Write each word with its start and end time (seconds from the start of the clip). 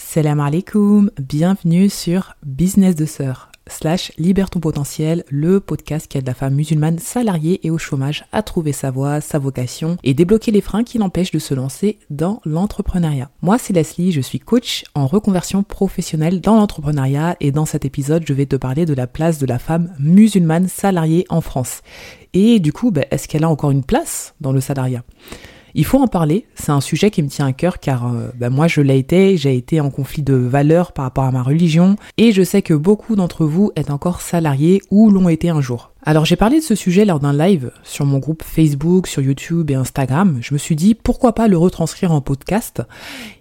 Salam 0.00 0.38
alaikum, 0.38 1.10
bienvenue 1.20 1.88
sur 1.88 2.36
Business 2.46 2.94
de 2.94 3.04
Sœur 3.04 3.50
slash 3.66 4.12
Libère 4.16 4.48
ton 4.48 4.60
potentiel, 4.60 5.24
le 5.28 5.58
podcast 5.58 6.06
qui 6.06 6.18
aide 6.18 6.26
la 6.26 6.34
femme 6.34 6.54
musulmane 6.54 7.00
salariée 7.00 7.58
et 7.66 7.70
au 7.70 7.78
chômage 7.78 8.24
à 8.30 8.42
trouver 8.42 8.70
sa 8.70 8.92
voie, 8.92 9.20
sa 9.20 9.40
vocation 9.40 9.96
et 10.04 10.14
débloquer 10.14 10.52
les 10.52 10.60
freins 10.60 10.84
qui 10.84 10.98
l'empêchent 10.98 11.32
de 11.32 11.40
se 11.40 11.52
lancer 11.52 11.98
dans 12.10 12.40
l'entrepreneuriat. 12.44 13.28
Moi 13.42 13.58
c'est 13.58 13.72
Leslie, 13.72 14.12
je 14.12 14.20
suis 14.20 14.38
coach 14.38 14.84
en 14.94 15.08
reconversion 15.08 15.64
professionnelle 15.64 16.40
dans 16.40 16.54
l'entrepreneuriat 16.54 17.36
et 17.40 17.50
dans 17.50 17.66
cet 17.66 17.84
épisode 17.84 18.22
je 18.24 18.32
vais 18.34 18.46
te 18.46 18.56
parler 18.56 18.86
de 18.86 18.94
la 18.94 19.08
place 19.08 19.38
de 19.38 19.46
la 19.46 19.58
femme 19.58 19.92
musulmane 19.98 20.68
salariée 20.68 21.26
en 21.28 21.40
France. 21.40 21.82
Et 22.34 22.60
du 22.60 22.72
coup, 22.72 22.92
ben, 22.92 23.04
est-ce 23.10 23.26
qu'elle 23.26 23.42
a 23.42 23.50
encore 23.50 23.72
une 23.72 23.84
place 23.84 24.34
dans 24.40 24.52
le 24.52 24.60
salariat? 24.60 25.02
Il 25.78 25.84
faut 25.84 26.00
en 26.00 26.08
parler, 26.08 26.44
c'est 26.56 26.72
un 26.72 26.80
sujet 26.80 27.12
qui 27.12 27.22
me 27.22 27.28
tient 27.28 27.46
à 27.46 27.52
cœur 27.52 27.78
car 27.78 28.08
euh, 28.08 28.30
bah, 28.34 28.50
moi 28.50 28.66
je 28.66 28.80
l'ai 28.80 28.98
été, 28.98 29.36
j'ai 29.36 29.56
été 29.56 29.80
en 29.80 29.90
conflit 29.90 30.22
de 30.22 30.34
valeurs 30.34 30.90
par 30.90 31.04
rapport 31.04 31.22
à 31.22 31.30
ma 31.30 31.40
religion 31.40 31.94
et 32.16 32.32
je 32.32 32.42
sais 32.42 32.62
que 32.62 32.74
beaucoup 32.74 33.14
d'entre 33.14 33.46
vous 33.46 33.70
êtes 33.76 33.90
encore 33.90 34.20
salariés 34.20 34.82
ou 34.90 35.08
l'ont 35.08 35.28
été 35.28 35.50
un 35.50 35.60
jour. 35.60 35.92
Alors 36.02 36.24
j'ai 36.24 36.34
parlé 36.34 36.58
de 36.58 36.64
ce 36.64 36.74
sujet 36.74 37.04
lors 37.04 37.20
d'un 37.20 37.32
live 37.32 37.70
sur 37.84 38.06
mon 38.06 38.18
groupe 38.18 38.42
Facebook, 38.42 39.06
sur 39.06 39.22
YouTube 39.22 39.70
et 39.70 39.76
Instagram. 39.76 40.38
Je 40.40 40.52
me 40.52 40.58
suis 40.58 40.74
dit 40.74 40.96
pourquoi 40.96 41.32
pas 41.32 41.46
le 41.46 41.56
retranscrire 41.56 42.10
en 42.10 42.20
podcast? 42.20 42.82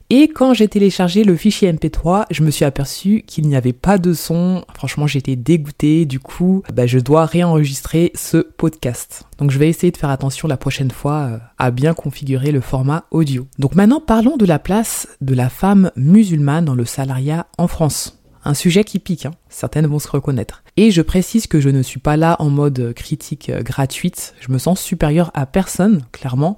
Et 0.09 0.29
quand 0.29 0.53
j'ai 0.53 0.69
téléchargé 0.69 1.25
le 1.25 1.35
fichier 1.35 1.71
MP3, 1.71 2.27
je 2.31 2.41
me 2.41 2.49
suis 2.49 2.63
aperçu 2.63 3.23
qu'il 3.27 3.45
n'y 3.45 3.57
avait 3.57 3.73
pas 3.73 3.97
de 3.97 4.13
son. 4.13 4.63
Franchement, 4.73 5.05
j'étais 5.05 5.35
dégoûté. 5.35 6.05
Du 6.05 6.21
coup, 6.21 6.63
bah, 6.73 6.87
je 6.87 6.99
dois 6.99 7.25
réenregistrer 7.25 8.13
ce 8.15 8.37
podcast. 8.37 9.25
Donc, 9.37 9.51
je 9.51 9.59
vais 9.59 9.67
essayer 9.67 9.91
de 9.91 9.97
faire 9.97 10.09
attention 10.09 10.47
la 10.47 10.55
prochaine 10.55 10.91
fois 10.91 11.13
euh, 11.13 11.37
à 11.57 11.71
bien 11.71 11.93
configurer 11.93 12.53
le 12.53 12.61
format 12.61 13.03
audio. 13.11 13.47
Donc, 13.59 13.75
maintenant, 13.75 13.99
parlons 13.99 14.37
de 14.37 14.45
la 14.45 14.59
place 14.59 15.09
de 15.19 15.35
la 15.35 15.49
femme 15.49 15.91
musulmane 15.97 16.63
dans 16.63 16.75
le 16.75 16.85
salariat 16.85 17.47
en 17.57 17.67
France. 17.67 18.23
Un 18.45 18.53
sujet 18.53 18.85
qui 18.85 18.99
pique, 18.99 19.25
hein. 19.25 19.31
certaines 19.49 19.87
vont 19.87 19.99
se 19.99 20.07
reconnaître. 20.07 20.63
Et 20.77 20.89
je 20.89 21.01
précise 21.01 21.47
que 21.47 21.59
je 21.59 21.67
ne 21.67 21.81
suis 21.81 21.99
pas 21.99 22.15
là 22.15 22.37
en 22.39 22.49
mode 22.49 22.93
critique 22.95 23.49
euh, 23.49 23.61
gratuite, 23.61 24.35
je 24.39 24.53
me 24.53 24.57
sens 24.57 24.79
supérieure 24.79 25.31
à 25.33 25.45
personne, 25.45 26.03
clairement, 26.13 26.57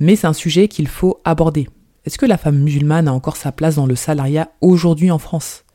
mais 0.00 0.16
c'est 0.16 0.26
un 0.26 0.32
sujet 0.32 0.66
qu'il 0.66 0.88
faut 0.88 1.20
aborder. 1.24 1.68
Est-ce 2.08 2.16
que 2.16 2.24
la 2.24 2.38
femme 2.38 2.60
musulmane 2.60 3.06
a 3.06 3.12
encore 3.12 3.36
sa 3.36 3.52
place 3.52 3.74
dans 3.74 3.84
le 3.84 3.94
salariat 3.94 4.50
aujourd'hui 4.62 5.10
en 5.10 5.18
France? 5.18 5.66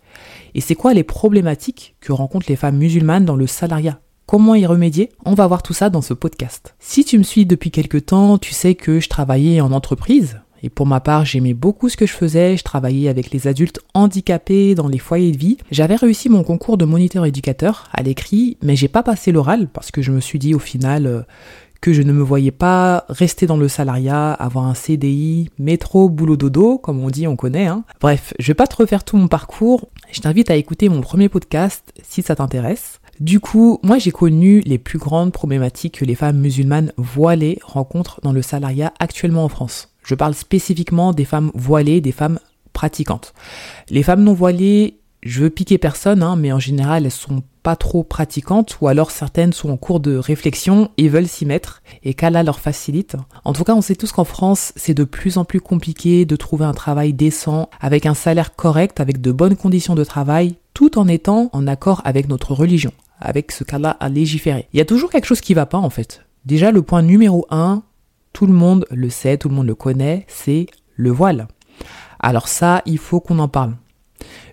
Et 0.56 0.62
c'est 0.62 0.73
quoi 0.73 0.95
les 0.95 1.03
problématiques 1.03 1.95
que 2.02 2.12
rencontrent 2.12 2.48
les 2.50 2.56
femmes 2.56 2.78
musulmanes 2.78 3.23
dans 3.23 3.36
le 3.36 3.45
salariat? 3.45 4.00
Comment 4.25 4.56
y 4.56 4.66
remédier? 4.66 5.12
On 5.25 5.36
va 5.36 5.45
voir 5.45 5.62
tout 5.62 5.73
ça 5.73 5.92
dans 5.92 6.02
ce 6.02 6.16
podcast. 6.16 6.73
Si 6.80 7.06
tu 7.06 7.20
me 7.20 7.23
suis 7.23 7.45
depuis 7.45 7.70
quelque 7.70 8.00
temps, 8.00 8.40
tu 8.40 8.52
sais 8.52 8.73
que 8.73 9.00
je 9.00 9.09
travaillais 9.09 9.62
en 9.62 9.72
entreprise. 9.72 10.42
Et 10.64 10.72
pour 10.72 10.88
ma 10.88 11.02
part, 11.02 11.23
j'aimais 11.23 11.53
beaucoup 11.53 11.88
ce 11.88 11.98
que 11.98 12.08
je 12.08 12.14
faisais. 12.14 12.58
Je 12.58 12.64
travaillais 12.64 13.09
avec 13.09 13.30
les 13.30 13.47
adultes 13.47 13.81
handicapés 13.94 14.73
dans 14.73 14.88
les 14.88 14.97
foyers 14.97 15.34
de 15.34 15.38
vie. 15.38 15.58
J'avais 15.70 15.97
réussi 15.97 16.30
mon 16.30 16.44
concours 16.44 16.80
de 16.80 16.86
moniteur 16.86 17.28
éducateur 17.28 17.90
à 17.94 18.02
l'écrit, 18.02 18.58
mais 18.64 18.75
j'ai 18.75 18.88
pas 18.88 19.03
passé 19.03 19.31
l'oral 19.31 19.68
parce 19.68 19.92
que 19.92 20.02
je 20.02 20.12
me 20.12 20.20
suis 20.20 20.40
dit 20.40 20.56
au 20.56 20.59
final 20.59 21.06
euh, 21.06 21.22
que 21.84 21.92
je 21.92 22.02
ne 22.02 22.14
me 22.14 22.23
voyais 22.23 22.52
pas 22.52 23.03
rester 23.09 23.45
dans 23.45 23.58
le 23.58 23.67
salariat, 23.67 24.31
avoir 24.31 24.67
un 24.67 24.73
CDI, 24.73 25.50
métro, 25.59 26.08
boulot 26.08 26.38
dodo, 26.38 26.78
comme 26.78 27.03
on 27.03 27.09
dit, 27.09 27.28
on 27.28 27.36
connaît. 27.36 27.67
Hein. 27.67 27.84
Bref, 28.00 28.34
je 28.40 28.48
vais 28.48 28.53
pas 28.53 28.67
te 28.67 28.78
refaire 28.78 29.03
tout 29.03 29.17
mon 29.17 29.28
parcours. 29.28 29.90
Je 30.09 30.22
t'invite 30.22 30.50
à 30.50 30.56
écouter 30.56 30.88
mon 30.88 31.02
premier 31.02 31.28
podcast 31.28 31.92
si 32.02 32.22
ça 32.22 32.38
t'intéresse. 32.38 33.02
Du 33.20 33.42
coup, 33.42 33.80
moi 33.84 33.98
j'ai 33.98 34.12
connu 34.12 34.62
les 34.62 34.78
plus 34.78 34.98
grandes 34.98 35.34
problématiques 35.34 36.00
que 36.00 36.06
les 36.06 36.16
femmes 36.16 36.40
musulmanes 36.40 36.94
voilées 36.95 37.59
rencontrent 37.62 38.22
dans 38.23 38.31
le 38.31 38.42
salariat 38.42 38.94
actuellement 39.00 39.44
en 39.44 39.50
France. 39.50 39.90
Je 40.06 40.16
parle 40.16 40.36
spécifiquement 40.36 41.12
des 41.12 41.25
femmes 41.25 41.52
voilées, 41.53 42.00
des 42.00 42.14
femmes 42.14 42.40
pratiquantes. 42.72 43.34
Les 43.90 44.03
femmes 44.03 44.23
non 44.23 44.34
voilées, 44.34 45.00
je 45.26 45.42
veux 45.42 45.50
piquer 45.50 45.78
personne, 45.78 46.22
hein, 46.22 46.36
mais 46.36 46.52
en 46.52 46.60
général 46.60 47.06
elles 47.06 47.12
sont 47.12 47.44
pas 47.64 47.76
trop 47.78 48.04
pratiquantes 48.04 48.78
ou 48.82 48.88
alors 48.90 49.10
certaines 49.10 49.54
sont 49.54 49.70
en 49.70 49.78
cours 49.78 50.02
de 50.02 50.18
réflexion 50.18 50.92
et 50.98 51.08
veulent 51.08 51.28
s'y 51.28 51.46
mettre 51.46 51.81
et 52.03 52.14
qu'Allah 52.14 52.44
leur 52.44 52.59
facilite. 52.59 53.16
En 53.46 53.53
tout 53.53 53.64
cas, 53.64 53.74
on 53.74 53.81
sait 53.81 53.96
tous 53.96 54.12
qu'en 54.12 54.25
France, 54.25 54.74
c'est 54.75 54.94
de 54.94 55.06
plus 55.06 55.38
en 55.38 55.46
plus 55.46 55.62
compliqué 55.62 56.25
de 56.25 56.36
trouver 56.36 56.66
un 56.66 56.74
travail 56.74 57.14
décent 57.14 57.70
avec 57.80 58.06
un 58.06 58.14
salaire 58.14 58.56
correct, 58.56 59.00
avec 59.00 59.22
de 59.22 59.31
bonnes 59.31 59.56
conditions 59.56 59.96
de 59.96 60.03
travail, 60.03 60.56
tout 60.74 61.00
en 61.00 61.08
étant 61.08 61.50
en 61.53 61.68
accord 61.68 62.02
avec 62.03 62.28
notre 62.28 62.53
religion, 62.53 62.92
avec 63.20 63.53
ce 63.53 63.64
qu'Allah 63.64 63.96
a 64.00 64.09
légiféré. 64.09 64.68
Il 64.74 64.78
y 64.78 64.81
a 64.81 64.86
toujours 64.86 65.09
quelque 65.09 65.26
chose 65.26 65.42
qui 65.42 65.53
va 65.53 65.66
pas 65.66 65.78
en 65.78 65.90
fait. 65.90 66.26
Déjà, 66.46 66.72
le 66.72 66.81
point 66.81 67.02
numéro 67.02 67.47
un, 67.50 67.84
tout 68.34 68.46
le 68.46 68.53
monde 68.53 68.86
le 68.92 69.09
sait, 69.09 69.38
tout 69.38 69.47
le 69.47 69.56
monde 69.56 69.68
le 69.68 69.76
connaît, 69.76 70.26
c'est 70.28 70.66
le 70.96 71.12
voile. 71.12 71.47
Alors 72.20 72.50
ça, 72.50 72.81
il 72.86 72.97
faut 72.97 73.22
qu'on 73.22 73.40
en 73.40 73.47
parle. 73.47 73.76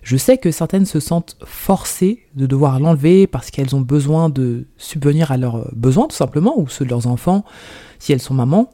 Je 0.03 0.17
sais 0.17 0.37
que 0.37 0.51
certaines 0.51 0.85
se 0.85 0.99
sentent 0.99 1.37
forcées 1.45 2.25
de 2.35 2.45
devoir 2.45 2.79
l'enlever 2.79 3.27
parce 3.27 3.51
qu'elles 3.51 3.75
ont 3.75 3.81
besoin 3.81 4.29
de 4.29 4.67
subvenir 4.77 5.31
à 5.31 5.37
leurs 5.37 5.69
besoins 5.75 6.07
tout 6.07 6.15
simplement, 6.15 6.59
ou 6.59 6.67
ceux 6.67 6.85
de 6.85 6.89
leurs 6.89 7.07
enfants, 7.07 7.45
si 7.99 8.13
elles 8.13 8.21
sont 8.21 8.33
mamans. 8.33 8.71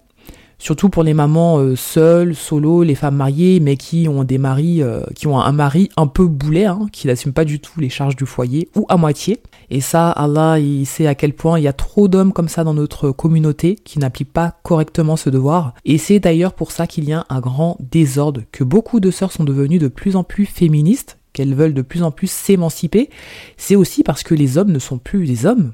Surtout 0.59 0.90
pour 0.90 1.03
les 1.03 1.13
mamans 1.13 1.59
euh, 1.59 1.75
seules, 1.75 2.35
solo, 2.35 2.81
les 2.81 2.95
femmes 2.95 3.18
mariées, 3.18 3.59
mais 3.59 3.78
qui 3.78 4.07
ont 4.09 4.23
des 4.23 4.40
maris, 4.40 4.81
euh, 4.81 5.01
qui 5.16 5.28
ont 5.28 5.40
un 5.40 5.51
mari 5.51 5.90
un 5.97 6.07
peu 6.07 6.25
boulet, 6.25 6.66
hein, 6.66 6.88
qui 6.91 7.06
n'assume 7.06 7.31
pas 7.31 7.45
du 7.45 7.59
tout 7.59 7.79
les 7.79 7.90
charges 7.90 8.16
du 8.16 8.25
foyer, 8.25 8.68
ou 8.75 8.85
à 8.90 8.97
moitié. 8.97 9.40
Et 9.69 9.81
ça, 9.81 10.09
Allah, 10.09 10.59
il 10.59 10.88
sait 10.88 11.06
à 11.06 11.13
quel 11.13 11.34
point 11.34 11.59
il 11.59 11.63
y 11.63 11.68
a 11.68 11.73
trop 11.73 12.07
d'hommes 12.07 12.34
comme 12.34 12.47
ça 12.47 12.63
dans 12.63 12.73
notre 12.73 13.12
communauté 13.12 13.75
qui 13.75 14.00
n'appliquent 14.00 14.34
pas 14.34 14.56
correctement 14.63 15.16
ce 15.16 15.29
devoir. 15.29 15.75
Et 15.85 16.00
c'est 16.00 16.19
d'ailleurs 16.19 16.53
pour 16.53 16.72
ça 16.72 16.88
qu'il 16.88 17.06
y 17.06 17.13
a 17.13 17.25
un 17.29 17.39
grand 17.39 17.78
désordre, 17.79 18.41
que 18.51 18.63
beaucoup 18.63 19.00
de 19.00 19.12
sœurs 19.12 19.31
sont 19.31 19.44
devenues 19.44 19.79
de 19.79 19.89
plus 19.89 20.16
en 20.16 20.24
plus 20.24 20.47
féministes, 20.47 21.19
qu'elles 21.34 21.53
veulent 21.53 21.75
de 21.75 21.84
plus 21.84 22.01
en 22.01 22.09
plus 22.09 22.31
s'émanciper. 22.31 23.12
C'est 23.57 23.75
aussi 23.75 24.01
parce 24.01 24.24
que 24.24 24.34
les 24.34 24.57
hommes 24.57 24.72
ne 24.72 24.79
sont 24.79 24.97
plus 24.97 25.28
des 25.28 25.45
hommes, 25.45 25.74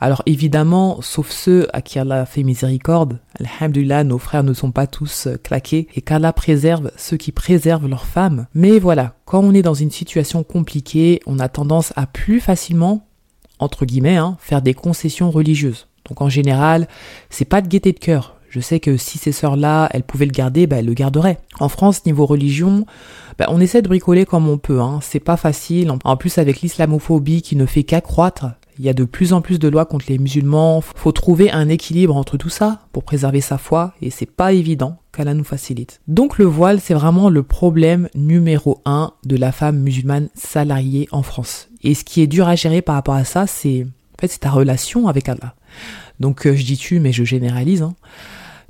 alors 0.00 0.22
évidemment, 0.26 1.00
sauf 1.02 1.30
ceux 1.30 1.68
à 1.72 1.82
qui 1.82 1.98
Allah 1.98 2.26
fait 2.26 2.42
miséricorde, 2.42 3.18
alhamdulillah, 3.40 4.04
nos 4.04 4.18
frères 4.18 4.44
ne 4.44 4.52
sont 4.52 4.70
pas 4.70 4.86
tous 4.86 5.26
euh, 5.26 5.36
claqués 5.36 5.88
et 5.94 6.00
qu'Allah 6.00 6.32
préserve 6.32 6.90
ceux 6.96 7.16
qui 7.16 7.32
préservent 7.32 7.88
leurs 7.88 8.06
femmes. 8.06 8.46
Mais 8.54 8.78
voilà, 8.78 9.14
quand 9.24 9.40
on 9.40 9.54
est 9.54 9.62
dans 9.62 9.74
une 9.74 9.90
situation 9.90 10.42
compliquée, 10.42 11.20
on 11.26 11.38
a 11.38 11.48
tendance 11.48 11.92
à 11.96 12.06
plus 12.06 12.40
facilement, 12.40 13.06
entre 13.58 13.84
guillemets, 13.84 14.16
hein, 14.16 14.36
faire 14.40 14.62
des 14.62 14.74
concessions 14.74 15.30
religieuses. 15.30 15.88
Donc 16.08 16.20
en 16.20 16.28
général, 16.28 16.88
c'est 17.30 17.44
pas 17.44 17.60
de 17.60 17.68
gaieté 17.68 17.92
de 17.92 17.98
cœur. 17.98 18.36
Je 18.48 18.60
sais 18.60 18.80
que 18.80 18.96
si 18.96 19.18
ces 19.18 19.32
sœurs-là, 19.32 19.88
elles 19.92 20.04
pouvaient 20.04 20.24
le 20.24 20.30
garder, 20.30 20.66
bah, 20.66 20.76
elles 20.76 20.86
le 20.86 20.94
garderaient. 20.94 21.38
En 21.60 21.68
France, 21.68 22.06
niveau 22.06 22.24
religion, 22.26 22.86
bah, 23.38 23.46
on 23.48 23.60
essaie 23.60 23.82
de 23.82 23.88
bricoler 23.88 24.24
comme 24.24 24.48
on 24.48 24.56
peut. 24.56 24.80
Hein. 24.80 25.00
C'est 25.02 25.20
pas 25.20 25.36
facile. 25.36 25.92
En 26.04 26.16
plus, 26.16 26.38
avec 26.38 26.60
l'islamophobie 26.60 27.42
qui 27.42 27.56
ne 27.56 27.66
fait 27.66 27.82
qu'accroître, 27.82 28.46
il 28.78 28.84
y 28.84 28.88
a 28.88 28.92
de 28.92 29.04
plus 29.04 29.32
en 29.32 29.40
plus 29.40 29.58
de 29.58 29.68
lois 29.68 29.86
contre 29.86 30.06
les 30.08 30.18
musulmans. 30.18 30.80
Faut 30.80 31.12
trouver 31.12 31.50
un 31.50 31.68
équilibre 31.68 32.16
entre 32.16 32.36
tout 32.36 32.48
ça 32.48 32.80
pour 32.92 33.04
préserver 33.04 33.40
sa 33.40 33.58
foi 33.58 33.94
et 34.02 34.10
c'est 34.10 34.30
pas 34.30 34.52
évident 34.52 34.98
qu'Allah 35.12 35.34
nous 35.34 35.44
facilite. 35.44 36.00
Donc 36.08 36.38
le 36.38 36.44
voile, 36.44 36.80
c'est 36.80 36.94
vraiment 36.94 37.30
le 37.30 37.42
problème 37.42 38.08
numéro 38.14 38.80
un 38.84 39.12
de 39.24 39.36
la 39.36 39.52
femme 39.52 39.78
musulmane 39.78 40.28
salariée 40.34 41.08
en 41.10 41.22
France. 41.22 41.68
Et 41.82 41.94
ce 41.94 42.04
qui 42.04 42.20
est 42.20 42.26
dur 42.26 42.48
à 42.48 42.56
gérer 42.56 42.82
par 42.82 42.94
rapport 42.94 43.14
à 43.14 43.24
ça, 43.24 43.46
c'est 43.46 43.84
en 43.84 44.20
fait 44.20 44.28
c'est 44.28 44.40
ta 44.40 44.50
relation 44.50 45.08
avec 45.08 45.28
Allah. 45.28 45.54
Donc 46.20 46.46
euh, 46.46 46.54
je 46.54 46.64
dis 46.64 46.76
tu, 46.76 47.00
mais 47.00 47.12
je 47.12 47.24
généralise. 47.24 47.82
Hein. 47.82 47.94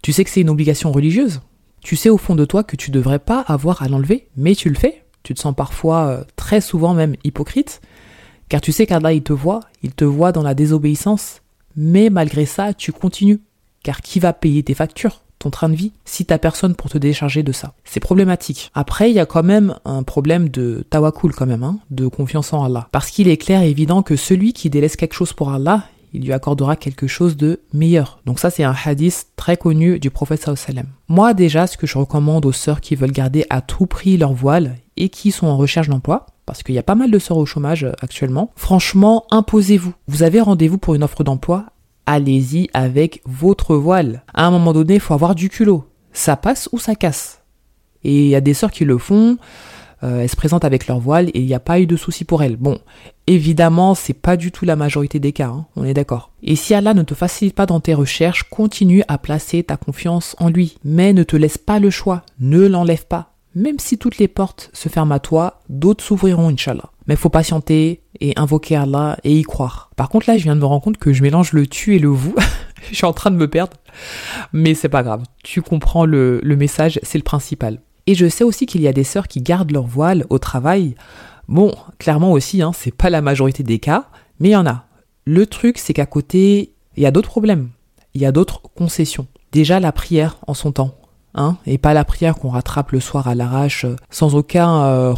Tu 0.03 0.13
sais 0.13 0.25
que 0.25 0.31
c'est 0.31 0.41
une 0.41 0.51
obligation 0.51 0.93
religieuse. 0.93 1.41
Tu 1.83 1.97
sais 1.97 2.11
au 2.11 2.19
fond 2.19 2.35
de 2.35 2.45
toi 2.45 2.65
que 2.65 2.77
tu 2.77 2.91
devrais 2.91 3.19
pas 3.19 3.41
avoir 3.41 3.83
à 3.83 3.89
l'enlever, 3.89 4.29
mais 4.37 4.55
tu 4.55 4.69
le 4.69 4.77
fais. 4.77 5.05
Tu 5.23 5.35
te 5.35 5.41
sens 5.41 5.55
parfois, 5.55 6.07
euh, 6.07 6.25
très 6.37 6.61
souvent 6.61 6.95
même, 6.95 7.17
hypocrite. 7.25 7.81
Car 8.49 8.61
tu 8.61 8.73
sais 8.73 8.87
qu'Allah, 8.87 9.13
il 9.13 9.23
te 9.23 9.33
voit, 9.33 9.61
il 9.83 9.93
te 9.93 10.05
voit 10.05 10.33
dans 10.33 10.43
la 10.43 10.55
désobéissance, 10.55 11.43
mais 11.77 12.11
malgré 12.11 12.47
ça, 12.47 12.75
tu 12.75 12.93
continues. 12.93 13.41
Car 13.83 14.01
qui 14.01 14.19
va 14.19 14.33
payer 14.33 14.63
tes 14.63 14.75
factures 14.75 15.23
ton 15.39 15.51
train 15.51 15.69
de 15.69 15.77
vie 15.77 15.93
si 16.05 16.25
t'as 16.25 16.39
personne 16.39 16.75
pour 16.75 16.91
te 16.91 16.99
décharger 16.99 17.43
de 17.43 17.53
ça? 17.53 17.75
C'est 17.85 18.01
problématique. 18.01 18.71
Après, 18.75 19.11
il 19.11 19.15
y 19.15 19.21
a 19.21 19.27
quand 19.27 19.43
même 19.43 19.75
un 19.85 20.03
problème 20.03 20.49
de 20.49 20.85
tawakul 20.89 21.35
quand 21.35 21.47
même, 21.47 21.63
hein, 21.63 21.79
de 21.91 22.07
confiance 22.09 22.53
en 22.53 22.65
Allah. 22.65 22.89
Parce 22.93 23.11
qu'il 23.11 23.29
est 23.29 23.37
clair 23.37 23.63
et 23.63 23.71
évident 23.71 24.03
que 24.03 24.17
celui 24.17 24.53
qui 24.53 24.71
délaisse 24.71 24.97
quelque 24.97 25.15
chose 25.15 25.33
pour 25.33 25.53
Allah, 25.53 25.85
il 26.13 26.25
lui 26.25 26.33
accordera 26.33 26.77
quelque 26.77 27.07
chose 27.07 27.37
de 27.37 27.61
meilleur. 27.73 28.21
Donc 28.25 28.39
ça, 28.39 28.51
c'est 28.51 28.65
un 28.65 28.75
hadith 28.85 29.27
très 29.37 29.57
connu 29.57 29.99
du 29.99 30.11
prophète 30.11 30.49
sallam. 30.57 30.87
Moi, 31.09 31.35
déjà, 31.35 31.67
ce 31.67 31.77
que 31.77 31.87
je 31.87 31.99
recommande 31.99 32.47
aux 32.47 32.53
sœurs 32.53 32.81
qui 32.81 32.97
veulent 32.97 33.13
garder 33.13 33.45
à 33.51 33.61
tout 33.61 33.87
prix 33.87 34.17
leur 34.17 34.33
voile 34.33 34.77
et 34.97 35.09
qui 35.09 35.31
sont 35.31 35.47
en 35.47 35.57
recherche 35.57 35.89
d'emploi, 35.89 36.27
parce 36.47 36.63
qu'il 36.63 36.75
y 36.75 36.79
a 36.79 36.83
pas 36.83 36.95
mal 36.95 37.11
de 37.11 37.19
sœurs 37.19 37.39
au 37.39 37.47
chômage 37.47 37.85
euh, 37.85 37.93
actuellement. 38.01 38.51
Franchement, 38.57 39.25
imposez-vous. 39.31 39.95
Vous 40.09 40.23
avez 40.23 40.41
rendez-vous 40.41 40.79
pour 40.79 40.95
une 40.95 41.05
offre 41.05 41.25
d'emploi, 41.25 41.67
allez-y 42.07 42.69
avec 42.73 43.21
votre 43.25 43.77
voile. 43.77 44.23
À 44.33 44.47
un 44.47 44.51
moment 44.51 44.73
donné, 44.73 44.95
il 44.95 45.01
faut 45.01 45.15
avoir 45.15 45.35
du 45.35 45.49
culot. 45.49 45.85
Ça 46.13 46.37
passe 46.37 46.69
ou 46.73 46.79
ça 46.79 46.95
casse. 46.95 47.43
Et 48.05 48.25
il 48.25 48.29
y 48.29 48.37
a 48.37 48.41
des 48.41 48.55
sœurs 48.55 48.71
qui 48.71 48.85
le 48.85 48.99
font. 48.99 49.37
Euh, 50.03 50.21
elles 50.21 50.29
se 50.29 50.37
présentent 50.37 50.65
avec 50.65 50.87
leur 50.87 51.01
voile 51.01 51.31
et 51.31 51.41
il 51.41 51.47
n'y 51.47 51.55
a 51.55 51.61
pas 51.61 51.81
eu 51.81 51.87
de 51.87 51.97
souci 51.97 52.25
pour 52.25 52.43
elles. 52.43 52.57
Bon, 52.57 52.79
évidemment, 53.27 53.95
c'est 53.95 54.13
pas 54.15 54.37
du 54.37 54.53
tout 54.53 54.65
la 54.65 54.77
majorité 54.77 55.19
des 55.19 55.33
cas, 55.33 55.49
hein, 55.49 55.67
on 55.75 55.85
est 55.85 55.95
d'accord. 55.95 56.31
Et 56.43 56.55
si 56.55 56.75
Allah 56.75 56.93
ne 56.93 57.03
te 57.03 57.15
facilite 57.15 57.55
pas 57.55 57.67
dans 57.67 57.81
tes 57.81 57.95
recherches, 57.95 58.45
continue 58.45 59.03
à 59.09 59.17
placer 59.19 59.63
ta 59.63 59.77
confiance 59.77 60.37
en 60.39 60.51
lui. 60.51 60.77
Mais 60.85 61.13
ne 61.13 61.23
te 61.23 61.37
laisse 61.37 61.59
pas 61.59 61.81
le 61.81 61.91
choix, 61.91 62.23
ne 62.39 62.67
l'enlève 62.67 63.07
pas 63.07 63.36
même 63.57 63.79
si 63.79 63.97
toutes 63.97 64.19
les 64.19 64.29
portes 64.29 64.69
se 64.75 64.91
ferment 64.91 65.15
à 65.15 65.19
toi, 65.19 65.63
d'autres 65.71 66.05
s'ouvriront, 66.05 66.51
Inch'Allah. 66.51 66.91
Mais 67.07 67.17
faut 67.17 67.31
patienter 67.31 68.03
et 68.21 68.35
invoquer 68.37 68.77
Allah 68.77 69.17
et 69.25 69.35
y 69.35 69.43
croire. 69.45 69.91
Par 69.97 70.11
contre, 70.11 70.29
là, 70.29 70.37
je 70.37 70.43
viens 70.43 70.55
de 70.55 70.61
me 70.61 70.67
rendre 70.67 70.83
compte 70.83 70.99
que 70.99 71.15
je 71.15 71.23
mélange 71.23 71.55
le 71.55 71.67
tu 71.67 71.97
et 71.97 71.99
le 71.99 72.09
vous. 72.09 72.35
je 72.91 72.97
suis 72.97 73.07
en 73.07 73.15
train 73.15 73.31
de 73.31 73.37
me 73.37 73.49
perdre. 73.49 73.79
Mais 74.53 74.75
c'est 74.75 74.91
pas 74.91 75.03
grave. 75.03 75.23
Tu 75.43 75.63
comprends 75.63 76.05
le, 76.05 76.43
message, 76.45 77.01
c'est 77.03 77.17
le 77.17 77.25
principal. 77.25 77.81
Et 78.07 78.15
je 78.15 78.29
sais 78.29 78.45
aussi 78.45 78.67
qu'il 78.67 78.83
y 78.83 78.89
a 78.89 78.93
des 78.93 79.05
sœurs 79.05 79.27
qui 79.27 79.41
gardent 79.41 79.73
leur 79.73 79.87
voile 79.87 80.27
au 80.29 80.39
travail. 80.39 80.95
Bon, 81.49 81.75
clairement 81.99 82.33
aussi, 82.33 82.61
hein, 82.61 82.73
c'est 82.75 82.95
pas 82.95 83.09
la 83.09 83.23
majorité 83.23 83.63
des 83.63 83.79
cas, 83.79 84.11
mais 84.39 84.51
il 84.51 84.53
y 84.53 84.57
en 84.57 84.67
a. 84.67 84.85
Le 85.25 85.47
truc, 85.47 85.79
c'est 85.79 85.95
qu'à 85.95 86.05
côté, 86.05 86.75
il 86.99 87.03
y 87.03 87.07
a 87.07 87.11
d'autres 87.11 87.31
problèmes. 87.31 87.71
Il 88.13 88.21
y 88.21 88.27
a 88.27 88.33
d'autres 88.33 88.61
concessions. 88.61 89.27
Déjà, 89.51 89.81
la 89.81 89.93
prière 89.93 90.41
en 90.47 90.53
son 90.53 90.73
temps. 90.73 90.95
Hein, 91.37 91.57
et 91.67 91.77
pas 91.77 91.93
la 91.93 92.05
prière 92.05 92.37
qu'on 92.37 92.49
rattrape 92.49 92.93
le 92.93 93.01
soir 93.01 93.29
à 93.29 93.35
l'arrache, 93.35 93.85
euh, 93.85 93.97
sans 94.11 94.35
aucun 94.35 94.83
euh, 94.85 95.15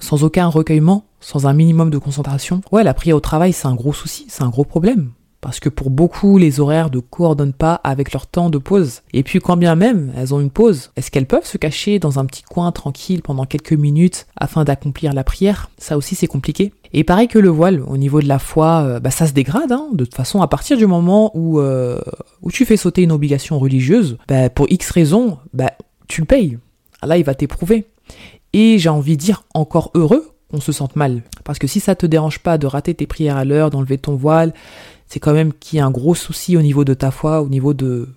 sans 0.00 0.24
aucun 0.24 0.48
recueillement, 0.48 1.04
sans 1.20 1.46
un 1.46 1.52
minimum 1.52 1.88
de 1.88 1.98
concentration. 1.98 2.60
Ouais, 2.72 2.82
la 2.82 2.94
prière 2.94 3.16
au 3.16 3.20
travail, 3.20 3.52
c'est 3.52 3.68
un 3.68 3.74
gros 3.74 3.92
souci, 3.92 4.26
c'est 4.28 4.42
un 4.42 4.48
gros 4.48 4.64
problème. 4.64 5.12
Parce 5.40 5.58
que 5.58 5.68
pour 5.68 5.90
beaucoup, 5.90 6.38
les 6.38 6.60
horaires 6.60 6.88
ne 6.92 7.00
coordonnent 7.00 7.52
pas 7.52 7.74
avec 7.82 8.12
leur 8.12 8.28
temps 8.28 8.48
de 8.48 8.58
pause. 8.58 9.02
Et 9.12 9.24
puis 9.24 9.40
quand 9.40 9.56
bien 9.56 9.74
même 9.74 10.12
elles 10.16 10.32
ont 10.32 10.40
une 10.40 10.50
pause, 10.50 10.92
est-ce 10.96 11.10
qu'elles 11.10 11.26
peuvent 11.26 11.46
se 11.46 11.58
cacher 11.58 11.98
dans 11.98 12.20
un 12.20 12.26
petit 12.26 12.44
coin 12.44 12.70
tranquille 12.70 13.22
pendant 13.22 13.44
quelques 13.44 13.72
minutes 13.72 14.26
afin 14.36 14.62
d'accomplir 14.62 15.12
la 15.12 15.24
prière? 15.24 15.70
Ça 15.78 15.96
aussi 15.96 16.14
c'est 16.14 16.28
compliqué. 16.28 16.72
Et 16.92 17.04
pareil 17.04 17.28
que 17.28 17.38
le 17.38 17.48
voile, 17.48 17.82
au 17.86 17.96
niveau 17.96 18.20
de 18.20 18.28
la 18.28 18.38
foi, 18.38 18.82
euh, 18.82 19.00
bah, 19.00 19.10
ça 19.10 19.26
se 19.26 19.32
dégrade. 19.32 19.72
Hein. 19.72 19.88
De 19.92 20.04
toute 20.04 20.14
façon, 20.14 20.42
à 20.42 20.48
partir 20.48 20.76
du 20.76 20.86
moment 20.86 21.30
où, 21.34 21.60
euh, 21.60 21.98
tu 22.50 22.64
fais 22.64 22.76
sauter 22.76 23.02
une 23.02 23.12
obligation 23.12 23.58
religieuse, 23.58 24.18
bah, 24.28 24.50
pour 24.50 24.66
X 24.70 24.90
raisons, 24.90 25.38
bah, 25.54 25.72
tu 26.08 26.20
le 26.20 26.26
payes. 26.26 26.58
Là, 27.02 27.16
il 27.16 27.24
va 27.24 27.34
t'éprouver. 27.34 27.86
Et 28.52 28.78
j'ai 28.78 28.90
envie 28.90 29.16
de 29.16 29.22
dire 29.22 29.44
encore 29.54 29.90
heureux 29.94 30.30
qu'on 30.50 30.60
se 30.60 30.72
sente 30.72 30.96
mal. 30.96 31.22
Parce 31.44 31.58
que 31.58 31.66
si 31.66 31.80
ça 31.80 31.94
te 31.94 32.04
dérange 32.04 32.40
pas 32.40 32.58
de 32.58 32.66
rater 32.66 32.94
tes 32.94 33.06
prières 33.06 33.38
à 33.38 33.44
l'heure, 33.44 33.70
d'enlever 33.70 33.96
ton 33.96 34.14
voile, 34.14 34.52
c'est 35.06 35.20
quand 35.20 35.32
même 35.32 35.52
qu'il 35.54 35.78
y 35.78 35.80
a 35.80 35.86
un 35.86 35.90
gros 35.90 36.14
souci 36.14 36.56
au 36.56 36.62
niveau 36.62 36.84
de 36.84 36.94
ta 36.94 37.10
foi, 37.10 37.42
au 37.42 37.48
niveau 37.48 37.72
de 37.72 38.08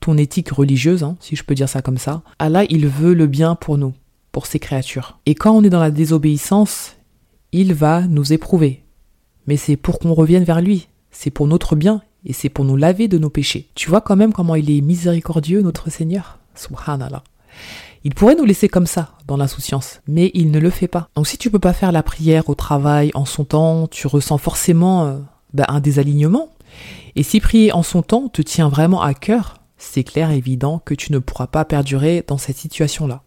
ton 0.00 0.16
éthique 0.16 0.50
religieuse, 0.50 1.02
hein, 1.02 1.16
si 1.20 1.34
je 1.34 1.42
peux 1.42 1.54
dire 1.54 1.68
ça 1.68 1.82
comme 1.82 1.98
ça. 1.98 2.22
Allah, 2.38 2.64
il 2.68 2.86
veut 2.86 3.14
le 3.14 3.26
bien 3.26 3.54
pour 3.54 3.78
nous, 3.78 3.94
pour 4.32 4.46
ses 4.46 4.58
créatures. 4.58 5.18
Et 5.26 5.34
quand 5.34 5.52
on 5.52 5.64
est 5.64 5.70
dans 5.70 5.80
la 5.80 5.90
désobéissance, 5.90 6.97
il 7.52 7.74
va 7.74 8.02
nous 8.02 8.32
éprouver. 8.32 8.84
Mais 9.46 9.56
c'est 9.56 9.76
pour 9.76 9.98
qu'on 9.98 10.14
revienne 10.14 10.44
vers 10.44 10.60
lui, 10.60 10.88
c'est 11.10 11.30
pour 11.30 11.46
notre 11.46 11.76
bien, 11.76 12.02
et 12.24 12.32
c'est 12.32 12.48
pour 12.48 12.64
nous 12.64 12.76
laver 12.76 13.08
de 13.08 13.18
nos 13.18 13.30
péchés. 13.30 13.68
Tu 13.74 13.88
vois 13.88 14.00
quand 14.00 14.16
même 14.16 14.32
comment 14.32 14.54
il 14.54 14.70
est 14.70 14.80
miséricordieux, 14.80 15.62
notre 15.62 15.90
Seigneur? 15.90 16.38
Subhanallah. 16.54 17.22
Il 18.04 18.14
pourrait 18.14 18.36
nous 18.36 18.44
laisser 18.44 18.68
comme 18.68 18.86
ça, 18.86 19.12
dans 19.26 19.36
l'insouciance, 19.36 20.00
mais 20.06 20.30
il 20.34 20.50
ne 20.50 20.60
le 20.60 20.70
fait 20.70 20.88
pas. 20.88 21.08
Donc 21.14 21.26
si 21.26 21.38
tu 21.38 21.50
peux 21.50 21.58
pas 21.58 21.72
faire 21.72 21.92
la 21.92 22.02
prière 22.02 22.48
au 22.48 22.54
travail 22.54 23.10
en 23.14 23.24
son 23.24 23.44
temps, 23.44 23.86
tu 23.88 24.06
ressens 24.06 24.38
forcément 24.38 25.06
euh, 25.06 25.18
bah, 25.52 25.66
un 25.68 25.80
désalignement. 25.80 26.50
Et 27.16 27.22
si 27.22 27.40
prier 27.40 27.72
en 27.72 27.82
son 27.82 28.02
temps 28.02 28.28
te 28.28 28.42
tient 28.42 28.68
vraiment 28.68 29.02
à 29.02 29.14
cœur, 29.14 29.56
c'est 29.78 30.04
clair 30.04 30.30
et 30.30 30.36
évident 30.36 30.80
que 30.84 30.94
tu 30.94 31.12
ne 31.12 31.18
pourras 31.18 31.46
pas 31.46 31.64
perdurer 31.64 32.24
dans 32.26 32.38
cette 32.38 32.56
situation-là. 32.56 33.22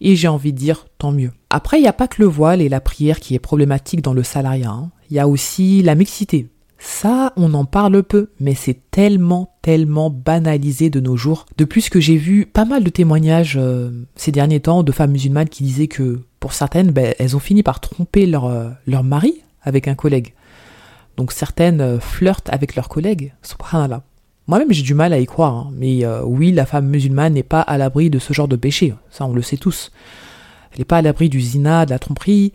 Et 0.00 0.16
j'ai 0.16 0.28
envie 0.28 0.52
de 0.52 0.58
dire 0.58 0.86
tant 0.98 1.12
mieux. 1.12 1.32
Après, 1.50 1.78
il 1.78 1.82
n'y 1.82 1.88
a 1.88 1.92
pas 1.92 2.08
que 2.08 2.20
le 2.22 2.28
voile 2.28 2.60
et 2.60 2.68
la 2.68 2.80
prière 2.80 3.20
qui 3.20 3.34
est 3.34 3.38
problématique 3.38 4.02
dans 4.02 4.12
le 4.12 4.22
salariat. 4.22 4.70
Hein. 4.70 4.90
Il 5.10 5.16
y 5.16 5.20
a 5.20 5.28
aussi 5.28 5.82
la 5.82 5.94
mixité. 5.94 6.48
Ça, 6.78 7.32
on 7.36 7.54
en 7.54 7.64
parle 7.64 8.02
peu, 8.02 8.30
mais 8.38 8.54
c'est 8.54 8.78
tellement, 8.90 9.56
tellement 9.62 10.10
banalisé 10.10 10.90
de 10.90 11.00
nos 11.00 11.16
jours. 11.16 11.46
De 11.56 11.64
plus 11.64 11.88
que 11.88 12.00
j'ai 12.00 12.16
vu 12.16 12.44
pas 12.46 12.64
mal 12.64 12.84
de 12.84 12.90
témoignages 12.90 13.56
euh, 13.58 13.90
ces 14.14 14.32
derniers 14.32 14.60
temps 14.60 14.82
de 14.82 14.92
femmes 14.92 15.12
musulmanes 15.12 15.48
qui 15.48 15.64
disaient 15.64 15.88
que 15.88 16.20
pour 16.38 16.52
certaines, 16.52 16.90
ben, 16.90 17.14
elles 17.18 17.34
ont 17.34 17.40
fini 17.40 17.62
par 17.62 17.80
tromper 17.80 18.26
leur, 18.26 18.44
euh, 18.44 18.68
leur 18.86 19.02
mari 19.04 19.42
avec 19.62 19.88
un 19.88 19.94
collègue. 19.94 20.34
Donc 21.16 21.32
certaines 21.32 21.80
euh, 21.80 21.98
flirtent 21.98 22.50
avec 22.50 22.76
leurs 22.76 22.88
collègues. 22.88 23.32
Subhanallah. 23.42 24.02
Moi-même, 24.48 24.72
j'ai 24.72 24.82
du 24.82 24.94
mal 24.94 25.12
à 25.12 25.18
y 25.18 25.26
croire. 25.26 25.54
Hein. 25.54 25.70
Mais 25.74 26.04
euh, 26.04 26.22
oui, 26.24 26.52
la 26.52 26.66
femme 26.66 26.86
musulmane 26.86 27.34
n'est 27.34 27.42
pas 27.42 27.60
à 27.60 27.78
l'abri 27.78 28.10
de 28.10 28.18
ce 28.18 28.32
genre 28.32 28.48
de 28.48 28.56
péché. 28.56 28.94
Ça, 29.10 29.26
on 29.26 29.32
le 29.32 29.42
sait 29.42 29.56
tous. 29.56 29.90
Elle 30.72 30.78
n'est 30.78 30.84
pas 30.84 30.98
à 30.98 31.02
l'abri 31.02 31.28
du 31.28 31.40
zina, 31.40 31.84
de 31.84 31.90
la 31.90 31.98
tromperie. 31.98 32.52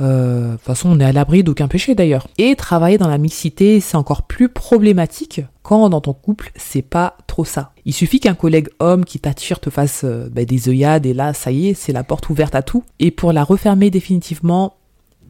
Euh, 0.00 0.52
de 0.52 0.56
toute 0.56 0.62
façon, 0.62 0.90
on 0.90 0.96
n'est 0.96 1.04
à 1.04 1.12
l'abri 1.12 1.44
d'aucun 1.44 1.68
péché 1.68 1.94
d'ailleurs. 1.94 2.26
Et 2.38 2.56
travailler 2.56 2.98
dans 2.98 3.08
la 3.08 3.18
mixité, 3.18 3.80
c'est 3.80 3.96
encore 3.96 4.22
plus 4.22 4.48
problématique 4.48 5.42
quand 5.62 5.88
dans 5.90 6.00
ton 6.00 6.14
couple, 6.14 6.50
c'est 6.56 6.82
pas 6.82 7.16
trop 7.26 7.44
ça. 7.44 7.72
Il 7.84 7.92
suffit 7.92 8.20
qu'un 8.20 8.34
collègue 8.34 8.68
homme 8.78 9.04
qui 9.04 9.18
t'attire 9.20 9.60
te 9.60 9.70
fasse 9.70 10.04
bah, 10.04 10.44
des 10.44 10.68
œillades 10.68 11.04
et 11.04 11.14
là, 11.14 11.34
ça 11.34 11.50
y 11.50 11.68
est, 11.68 11.74
c'est 11.74 11.92
la 11.92 12.04
porte 12.04 12.30
ouverte 12.30 12.54
à 12.54 12.62
tout. 12.62 12.84
Et 13.00 13.10
pour 13.10 13.32
la 13.32 13.44
refermer 13.44 13.90
définitivement, 13.90 14.76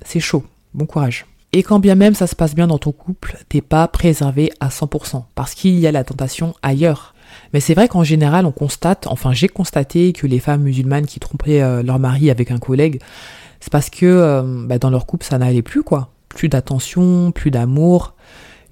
c'est 0.04 0.20
chaud. 0.20 0.44
Bon 0.74 0.86
courage. 0.86 1.26
Et 1.52 1.62
quand 1.62 1.78
bien 1.78 1.94
même 1.94 2.14
ça 2.14 2.26
se 2.26 2.36
passe 2.36 2.54
bien 2.54 2.66
dans 2.66 2.78
ton 2.78 2.92
couple, 2.92 3.38
t'es 3.48 3.62
pas 3.62 3.88
préservé 3.88 4.52
à 4.60 4.68
100%, 4.68 5.24
parce 5.34 5.54
qu'il 5.54 5.78
y 5.78 5.86
a 5.86 5.92
la 5.92 6.04
tentation 6.04 6.54
ailleurs. 6.62 7.14
Mais 7.52 7.60
c'est 7.60 7.74
vrai 7.74 7.88
qu'en 7.88 8.04
général, 8.04 8.44
on 8.44 8.52
constate, 8.52 9.06
enfin 9.06 9.32
j'ai 9.32 9.48
constaté 9.48 10.12
que 10.12 10.26
les 10.26 10.40
femmes 10.40 10.62
musulmanes 10.62 11.06
qui 11.06 11.20
trompaient 11.20 11.62
euh, 11.62 11.82
leur 11.82 11.98
mari 11.98 12.30
avec 12.30 12.50
un 12.50 12.58
collègue, 12.58 13.00
c'est 13.60 13.72
parce 13.72 13.88
que 13.88 14.04
euh, 14.04 14.66
bah, 14.66 14.78
dans 14.78 14.90
leur 14.90 15.06
couple 15.06 15.24
ça 15.24 15.38
n'allait 15.38 15.62
plus 15.62 15.82
quoi. 15.82 16.10
Plus 16.28 16.50
d'attention, 16.50 17.32
plus 17.32 17.50
d'amour. 17.50 18.14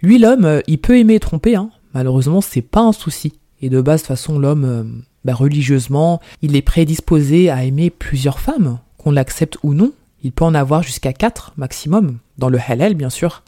Lui 0.03 0.19
l'homme, 0.19 0.45
euh, 0.45 0.61
il 0.67 0.79
peut 0.79 0.99
aimer 0.99 1.19
tromper, 1.19 1.57
hein. 1.57 1.71
malheureusement 1.95 2.43
c'est 2.43 2.63
pas 2.63 2.83
un 2.83 2.93
souci. 2.93 3.33
Et 3.63 3.71
de 3.71 3.81
base, 3.81 4.03
de 4.03 4.07
toute 4.07 4.09
façon, 4.09 4.39
l'homme, 4.39 5.03
bah, 5.25 5.33
religieusement, 5.33 6.21
il 6.43 6.57
est 6.57 6.63
prédisposé 6.63 7.49
à 7.49 7.65
aimer 7.65 7.89
plusieurs 7.89 8.39
femmes, 8.39 8.79
qu'on 8.99 9.13
l'accepte 9.13 9.57
ou 9.63 9.73
non. 9.73 9.93
Il 10.23 10.33
peut 10.33 10.45
en 10.45 10.55
avoir 10.55 10.83
jusqu'à 10.83 11.13
4 11.13 11.53
maximum, 11.57 12.19
dans 12.39 12.49
le 12.49 12.59
halal 12.59 12.95
bien 12.95 13.11
sûr. 13.11 13.43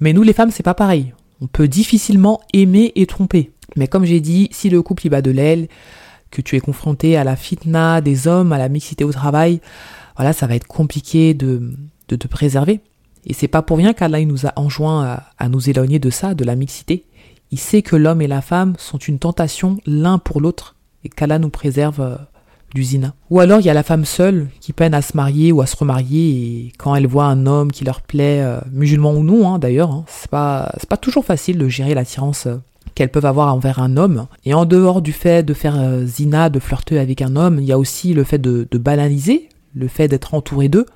Mais 0.00 0.12
nous 0.12 0.22
les 0.22 0.32
femmes, 0.32 0.50
c'est 0.50 0.62
pas 0.62 0.74
pareil. 0.74 1.14
On 1.40 1.46
peut 1.46 1.68
difficilement 1.68 2.40
aimer 2.52 2.92
et 2.96 3.06
tromper. 3.06 3.52
Mais 3.76 3.86
comme 3.86 4.04
j'ai 4.04 4.20
dit, 4.20 4.48
si 4.50 4.70
le 4.70 4.82
couple 4.82 5.06
y 5.06 5.10
bat 5.10 5.22
de 5.22 5.30
l'aile, 5.30 5.68
que 6.30 6.42
tu 6.42 6.56
es 6.56 6.60
confronté 6.60 7.16
à 7.16 7.24
la 7.24 7.36
fitna 7.36 8.00
des 8.00 8.28
hommes, 8.28 8.52
à 8.52 8.58
la 8.58 8.68
mixité 8.68 9.04
au 9.04 9.12
travail, 9.12 9.60
voilà, 10.16 10.32
ça 10.32 10.46
va 10.46 10.54
être 10.54 10.66
compliqué 10.66 11.34
de, 11.34 11.72
de 12.08 12.16
te 12.16 12.28
préserver. 12.28 12.80
Et 13.26 13.34
c'est 13.34 13.48
pas 13.48 13.62
pour 13.62 13.76
rien 13.76 13.92
qu'Allah 13.92 14.24
nous 14.24 14.46
a 14.46 14.52
enjoint 14.56 15.04
à, 15.04 15.22
à, 15.38 15.48
nous 15.48 15.68
éloigner 15.68 15.98
de 15.98 16.10
ça, 16.10 16.34
de 16.34 16.44
la 16.44 16.56
mixité. 16.56 17.04
Il 17.50 17.58
sait 17.58 17.82
que 17.82 17.96
l'homme 17.96 18.22
et 18.22 18.28
la 18.28 18.42
femme 18.42 18.74
sont 18.78 18.98
une 18.98 19.18
tentation 19.18 19.78
l'un 19.86 20.18
pour 20.18 20.40
l'autre 20.40 20.76
et 21.04 21.08
qu'Allah 21.08 21.38
nous 21.38 21.50
préserve 21.50 22.18
du 22.74 22.84
zina. 22.84 23.14
Ou 23.30 23.40
alors 23.40 23.60
il 23.60 23.66
y 23.66 23.70
a 23.70 23.74
la 23.74 23.82
femme 23.82 24.04
seule 24.04 24.48
qui 24.60 24.72
peine 24.72 24.94
à 24.94 25.02
se 25.02 25.16
marier 25.16 25.52
ou 25.52 25.60
à 25.60 25.66
se 25.66 25.76
remarier 25.76 26.30
et 26.30 26.72
quand 26.78 26.94
elle 26.94 27.06
voit 27.06 27.24
un 27.24 27.46
homme 27.46 27.72
qui 27.72 27.84
leur 27.84 28.00
plaît, 28.02 28.40
euh, 28.42 28.60
musulman 28.72 29.12
ou 29.12 29.24
non 29.24 29.48
hein, 29.48 29.58
d'ailleurs, 29.58 29.90
hein, 29.90 30.04
c'est 30.06 30.30
pas 30.30 30.72
c'est 30.78 30.88
pas 30.88 30.96
toujours 30.96 31.24
facile 31.24 31.58
de 31.58 31.68
gérer 31.68 31.94
l'attirance 31.94 32.46
euh, 32.46 32.56
qu'elles 32.94 33.10
peuvent 33.10 33.26
avoir 33.26 33.54
envers 33.54 33.80
un 33.80 33.96
homme. 33.96 34.26
Et 34.44 34.54
en 34.54 34.64
dehors 34.64 35.02
du 35.02 35.12
fait 35.12 35.42
de 35.42 35.54
faire 35.54 35.78
euh, 35.78 36.04
zina, 36.04 36.50
de 36.50 36.58
flirter 36.58 36.98
avec 36.98 37.22
un 37.22 37.36
homme, 37.36 37.58
il 37.58 37.64
y 37.64 37.72
a 37.72 37.78
aussi 37.78 38.14
le 38.14 38.24
fait 38.24 38.38
de, 38.38 38.66
de 38.70 38.78
banaliser, 38.78 39.48
le 39.74 39.88
fait 39.88 40.08
d'être 40.08 40.34
entouré 40.34 40.68
d'eux. 40.68 40.86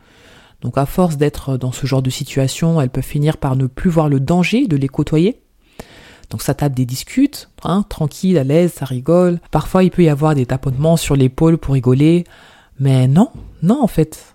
Donc 0.61 0.79
à 0.79 0.87
force 0.87 1.17
d'être 1.17 1.59
dans 1.59 1.73
ce 1.73 1.87
genre 1.87 2.03
de 2.03 2.11
situation, 2.11 2.81
elles 2.81 2.91
peuvent 2.91 3.05
finir 3.05 3.37
par 3.37 3.55
ne 3.55 3.67
plus 3.67 3.91
voir 3.91 4.09
le 4.09 4.19
danger 4.19 4.67
de 4.67 4.77
les 4.77 4.89
côtoyer 4.89 5.44
donc 6.31 6.43
ça 6.43 6.55
tape 6.55 6.75
des 6.75 6.87
discutes, 6.87 7.49
hein, 7.63 7.85
tranquille, 7.89 8.39
à 8.39 8.45
l'aise, 8.45 8.73
ça 8.73 8.85
rigole. 8.85 9.41
Parfois 9.51 9.85
il 9.85 9.91
peut 9.91 10.05
y 10.05 10.09
avoir 10.09 10.35
des 10.35 10.47
tapotements 10.47 10.97
sur 10.97 11.17
l'épaule 11.17 11.59
pour 11.59 11.75
rigoler. 11.75 12.25
Mais 12.79 13.07
non, 13.09 13.31
non 13.63 13.83
en 13.83 13.87
fait. 13.87 14.35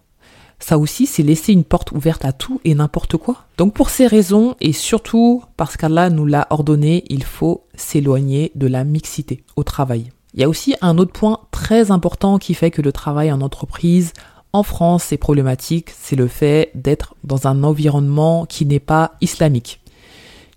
Ça 0.61 0.77
aussi, 0.77 1.05
c'est 1.05 1.23
laisser 1.23 1.53
une 1.53 1.63
porte 1.63 1.93
ouverte 1.93 2.25
à 2.25 2.33
tout 2.33 2.59
et 2.65 2.75
n'importe 2.75 3.15
quoi. 3.15 3.45
Donc 3.57 3.73
pour 3.73 3.89
ces 3.89 4.07
raisons, 4.07 4.55
et 4.59 4.73
surtout 4.73 5.41
parce 5.55 5.77
qu'Allah 5.77 6.09
nous 6.09 6.25
l'a 6.25 6.47
ordonné, 6.49 7.05
il 7.09 7.23
faut 7.23 7.63
s'éloigner 7.75 8.51
de 8.55 8.67
la 8.67 8.83
mixité 8.83 9.43
au 9.55 9.63
travail. 9.63 10.11
Il 10.33 10.41
y 10.41 10.43
a 10.43 10.49
aussi 10.49 10.75
un 10.81 10.97
autre 10.97 11.13
point 11.13 11.39
très 11.51 11.91
important 11.91 12.37
qui 12.37 12.53
fait 12.53 12.71
que 12.71 12.81
le 12.81 12.91
travail 12.91 13.31
en 13.31 13.41
entreprise 13.41 14.11
en 14.51 14.63
France 14.63 15.11
est 15.11 15.17
problématique, 15.17 15.91
c'est 15.99 16.15
le 16.15 16.27
fait 16.27 16.71
d'être 16.73 17.15
dans 17.23 17.45
un 17.47 17.63
environnement 17.63 18.47
qui 18.47 18.65
n'est 18.65 18.79
pas 18.79 19.11
islamique 19.21 19.78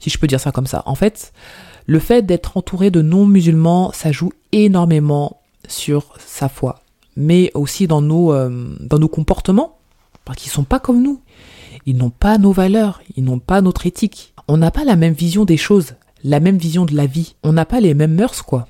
si 0.03 0.11
je 0.11 0.19
peux 0.19 0.27
dire 0.27 0.41
ça 0.41 0.51
comme 0.51 0.67
ça. 0.67 0.83
En 0.87 0.97
fait, 0.97 1.33
le 1.87 2.01
fait 2.01 2.23
d'être 2.23 2.57
entouré 2.57 2.91
de 2.91 3.03
non-musulmans, 3.03 3.93
ça 3.93 4.11
joue 4.11 4.33
énormément 4.51 5.41
sur 5.69 6.15
sa 6.19 6.49
foi, 6.49 6.81
mais 7.17 7.53
aussi 7.55 7.87
dans 7.87 8.03
nos, 8.03 8.33
euh, 8.33 8.75
comportements, 9.13 9.79
parce 10.25 10.39
qu'ils 10.39 10.51
sont 10.51 10.65
pas 10.65 10.81
comme 10.81 11.03
nous. 11.03 11.21
Ils 11.87 11.97
n'ont 11.97 12.11
pas 12.11 12.39
nos 12.39 12.51
valeurs, 12.51 13.01
ils 13.17 13.23
n'ont 13.23 13.39
pas 13.39 13.61
notre 13.61 13.87
éthique. 13.87 14.35
On 14.49 14.57
n'a 14.57 14.73
pas 14.73 14.85
la 14.85 14.97
même 14.97 15.15
vision 15.15 15.45
des 15.45 15.57
choses, 15.57 15.95
la 16.25 16.41
même 16.41 16.59
vision 16.59 16.85
de 16.85 16.97
la 16.97 17.07
vie. 17.07 17.37
On 17.45 17.53
n'a 17.53 17.65
pas 17.65 17.81
les 17.81 17.95
mêmes 17.95 18.15
mœurs, 18.15 18.43
quoi. 18.43 18.67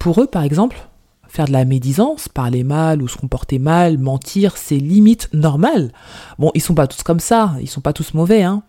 Pour 0.00 0.20
eux, 0.20 0.26
par 0.26 0.42
exemple, 0.42 0.88
faire 1.28 1.46
de 1.46 1.52
la 1.52 1.64
médisance, 1.64 2.28
parler 2.28 2.64
mal 2.64 3.02
ou 3.02 3.08
se 3.08 3.16
comporter 3.16 3.60
mal, 3.60 3.98
mentir, 3.98 4.56
c'est 4.56 4.78
limite 4.78 5.28
normal. 5.32 5.92
Bon, 6.40 6.50
ils 6.54 6.60
sont 6.60 6.74
pas 6.74 6.88
tous 6.88 7.04
comme 7.04 7.20
ça, 7.20 7.54
ils 7.60 7.68
sont 7.68 7.80
pas 7.80 7.92
tous 7.92 8.14
mauvais, 8.14 8.42
hein. 8.42 8.64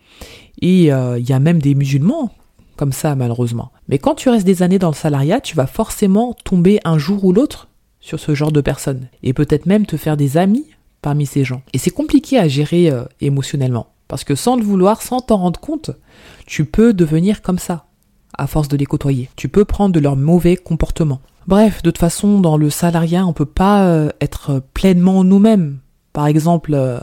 Et 0.62 0.92
euh, 0.92 1.20
il 1.20 1.28
y 1.28 1.34
a 1.34 1.40
même 1.40 1.62
des 1.62 1.76
musulmans 1.76 2.32
comme 2.76 2.94
ça, 2.94 3.16
malheureusement. 3.16 3.72
Mais 3.90 3.98
quand 3.98 4.16
tu 4.16 4.30
restes 4.30 4.46
des 4.46 4.64
années 4.64 4.80
dans 4.80 4.90
le 4.90 4.96
salariat, 4.96 5.42
tu 5.42 5.56
vas 5.56 5.68
forcément 5.68 6.36
tomber 6.46 6.80
un 6.86 6.98
jour 6.98 7.26
ou 7.26 7.34
l'autre 7.34 7.68
sur 8.00 8.20
ce 8.20 8.36
genre 8.36 8.52
de 8.52 8.62
personnes 8.62 9.08
et 9.24 9.34
peut-être 9.34 9.66
même 9.66 9.86
te 9.86 9.98
faire 9.98 10.16
des 10.16 10.38
amis 10.38 10.66
parmi 11.02 11.26
ces 11.26 11.44
gens. 11.44 11.62
Et 11.74 11.78
c'est 11.78 11.90
compliqué 11.90 12.38
à 12.38 12.48
gérer 12.48 12.90
euh, 12.90 13.04
émotionnellement 13.20 13.88
parce 14.08 14.24
que 14.24 14.36
sans 14.36 14.56
le 14.56 14.64
vouloir, 14.64 15.02
sans 15.02 15.20
t'en 15.20 15.38
rendre 15.38 15.60
compte, 15.60 15.92
tu 16.46 16.66
peux 16.66 16.94
devenir 16.94 17.42
comme 17.42 17.60
ça 17.60 17.86
à 18.38 18.48
force 18.48 18.68
de 18.68 18.78
les 18.78 18.86
côtoyer. 18.86 19.30
Tu 19.36 19.50
peux 19.50 19.66
prendre 19.66 19.94
de 19.94 20.00
leur 20.00 20.16
mauvais 20.16 20.56
comportement. 20.56 21.20
Bref, 21.48 21.82
de 21.82 21.90
toute 21.90 21.98
façon, 21.98 22.40
dans 22.40 22.58
le 22.58 22.70
salariat, 22.70 23.26
on 23.26 23.34
peut 23.34 23.46
pas 23.46 23.88
euh, 23.88 24.10
être 24.22 24.62
pleinement 24.74 25.24
nous-mêmes. 25.24 25.80
Par 26.14 26.28
exemple, 26.28 26.74
euh, 26.74 27.00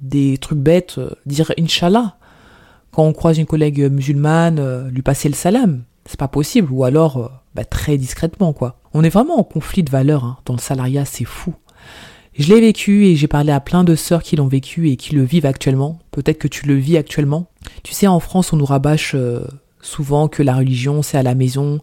des 0.00 0.38
trucs 0.38 0.58
bêtes, 0.58 1.00
dire 1.26 1.52
Inch'Allah. 1.58 2.16
Quand 2.96 3.04
on 3.04 3.12
croise 3.12 3.36
une 3.36 3.44
collègue 3.44 3.92
musulmane, 3.92 4.88
lui 4.88 5.02
passer 5.02 5.28
le 5.28 5.34
salam. 5.34 5.82
C'est 6.06 6.18
pas 6.18 6.28
possible. 6.28 6.72
Ou 6.72 6.84
alors, 6.84 7.30
bah, 7.54 7.66
très 7.66 7.98
discrètement, 7.98 8.54
quoi. 8.54 8.80
On 8.94 9.04
est 9.04 9.10
vraiment 9.10 9.38
en 9.38 9.44
conflit 9.44 9.82
de 9.82 9.90
valeurs 9.90 10.24
hein. 10.24 10.38
dans 10.46 10.54
le 10.54 10.58
salariat, 10.58 11.04
c'est 11.04 11.26
fou. 11.26 11.52
Je 12.38 12.48
l'ai 12.48 12.58
vécu 12.58 13.04
et 13.04 13.14
j'ai 13.14 13.28
parlé 13.28 13.52
à 13.52 13.60
plein 13.60 13.84
de 13.84 13.94
sœurs 13.96 14.22
qui 14.22 14.36
l'ont 14.36 14.48
vécu 14.48 14.88
et 14.88 14.96
qui 14.96 15.14
le 15.14 15.24
vivent 15.24 15.44
actuellement. 15.44 15.98
Peut-être 16.10 16.38
que 16.38 16.48
tu 16.48 16.64
le 16.64 16.72
vis 16.72 16.96
actuellement. 16.96 17.50
Tu 17.82 17.92
sais, 17.92 18.06
en 18.06 18.18
France, 18.18 18.54
on 18.54 18.56
nous 18.56 18.64
rabâche 18.64 19.12
euh, 19.14 19.46
souvent 19.82 20.28
que 20.28 20.42
la 20.42 20.54
religion, 20.54 21.02
c'est 21.02 21.18
à 21.18 21.22
la 21.22 21.34
maison. 21.34 21.80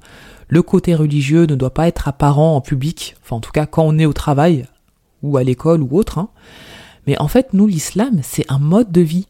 Le 0.48 0.64
côté 0.64 0.96
religieux 0.96 1.46
ne 1.46 1.54
doit 1.54 1.76
pas 1.76 1.88
être 1.88 2.08
apparent 2.08 2.56
en 2.56 2.62
public. 2.62 3.16
Enfin, 3.22 3.36
en 3.36 3.40
tout 3.40 3.52
cas, 3.52 3.68
quand 3.68 3.84
on 3.84 4.00
est 4.00 4.08
au 4.08 4.14
travail 4.14 4.66
ou 5.22 5.38
à 5.38 5.44
l'école 5.44 5.84
ou 5.84 5.96
autre. 5.96 6.18
Hein. 6.18 6.30
Mais 7.06 7.20
en 7.20 7.28
fait, 7.28 7.54
nous, 7.54 7.68
l'islam, 7.68 8.22
c'est 8.24 8.52
un 8.52 8.58
mode 8.58 8.92
de 8.92 9.02
vie. 9.02 9.28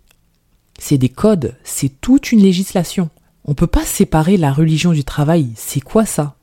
C'est 0.85 0.97
des 0.97 1.07
codes. 1.07 1.55
C'est 1.63 2.01
toute 2.01 2.33
une 2.33 2.41
législation. 2.41 3.09
On 3.45 3.53
peut 3.53 3.67
pas 3.67 3.85
séparer 3.85 4.35
la 4.35 4.51
religion 4.51 4.91
du 4.91 5.05
travail. 5.05 5.47
C'est 5.55 5.79
quoi 5.79 6.05
ça? 6.05 6.35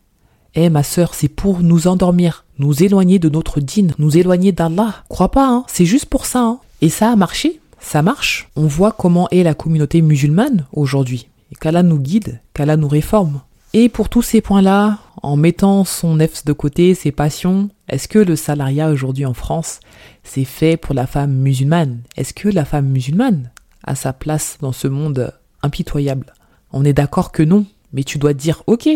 Eh 0.54 0.70
ma 0.70 0.82
sœur, 0.82 1.12
c'est 1.12 1.28
pour 1.28 1.60
nous 1.60 1.88
endormir, 1.88 2.46
nous 2.58 2.82
éloigner 2.82 3.18
de 3.18 3.28
notre 3.28 3.60
dîne, 3.60 3.92
nous 3.98 4.16
éloigner 4.16 4.52
d'Allah. 4.52 5.04
Crois 5.10 5.30
pas, 5.30 5.46
hein, 5.46 5.64
c'est 5.68 5.84
juste 5.84 6.06
pour 6.06 6.24
ça. 6.24 6.40
Hein. 6.40 6.58
Et 6.80 6.88
ça 6.88 7.12
a 7.12 7.16
marché, 7.16 7.60
ça 7.80 8.00
marche. 8.00 8.48
On 8.56 8.66
voit 8.66 8.92
comment 8.92 9.28
est 9.28 9.42
la 9.42 9.52
communauté 9.52 10.00
musulmane 10.00 10.64
aujourd'hui. 10.72 11.28
Et 11.52 11.54
qu'Allah 11.54 11.82
nous 11.82 11.98
guide, 11.98 12.40
qu'Allah 12.54 12.78
nous 12.78 12.88
réforme. 12.88 13.42
Et 13.74 13.90
pour 13.90 14.08
tous 14.08 14.22
ces 14.22 14.40
points-là, 14.40 15.00
en 15.22 15.36
mettant 15.36 15.84
son 15.84 16.14
nefs 16.14 16.46
de 16.46 16.54
côté, 16.54 16.94
ses 16.94 17.12
passions, 17.12 17.68
est-ce 17.90 18.08
que 18.08 18.18
le 18.18 18.36
salariat 18.36 18.88
aujourd'hui 18.88 19.26
en 19.26 19.34
France, 19.34 19.80
c'est 20.24 20.46
fait 20.46 20.78
pour 20.78 20.94
la 20.94 21.06
femme 21.06 21.34
musulmane? 21.34 22.00
Est-ce 22.16 22.32
que 22.32 22.48
la 22.48 22.64
femme 22.64 22.86
musulmane 22.86 23.50
a 23.84 23.94
sa 23.94 24.12
place 24.12 24.58
dans 24.60 24.72
ce 24.72 24.88
monde 24.88 25.32
impitoyable 25.62 26.34
On 26.72 26.84
est 26.84 26.92
d'accord 26.92 27.32
que 27.32 27.42
non, 27.42 27.66
mais 27.92 28.04
tu 28.04 28.18
dois 28.18 28.34
te 28.34 28.38
dire 28.38 28.62
ok, 28.66 28.88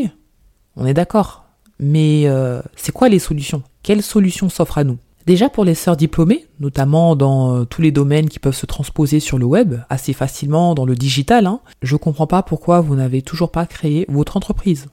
on 0.76 0.86
est 0.86 0.94
d'accord, 0.94 1.44
mais 1.78 2.24
euh, 2.26 2.60
c'est 2.76 2.92
quoi 2.92 3.08
les 3.08 3.18
solutions? 3.18 3.62
Quelles 3.82 4.02
solutions 4.02 4.48
s'offrent 4.48 4.78
à 4.78 4.84
nous? 4.84 4.98
Déjà 5.26 5.48
pour 5.48 5.64
les 5.64 5.74
sœurs 5.74 5.96
diplômées, 5.96 6.46
notamment 6.60 7.16
dans 7.16 7.56
euh, 7.56 7.64
tous 7.64 7.80
les 7.80 7.92
domaines 7.92 8.28
qui 8.28 8.38
peuvent 8.38 8.54
se 8.54 8.66
transposer 8.66 9.20
sur 9.20 9.38
le 9.38 9.46
web 9.46 9.76
assez 9.88 10.12
facilement 10.12 10.74
dans 10.74 10.84
le 10.84 10.94
digital, 10.94 11.46
hein, 11.46 11.60
je 11.80 11.96
comprends 11.96 12.26
pas 12.26 12.42
pourquoi 12.42 12.80
vous 12.80 12.94
n'avez 12.94 13.22
toujours 13.22 13.50
pas 13.50 13.64
créé 13.64 14.04
votre 14.08 14.36
entreprise. 14.36 14.88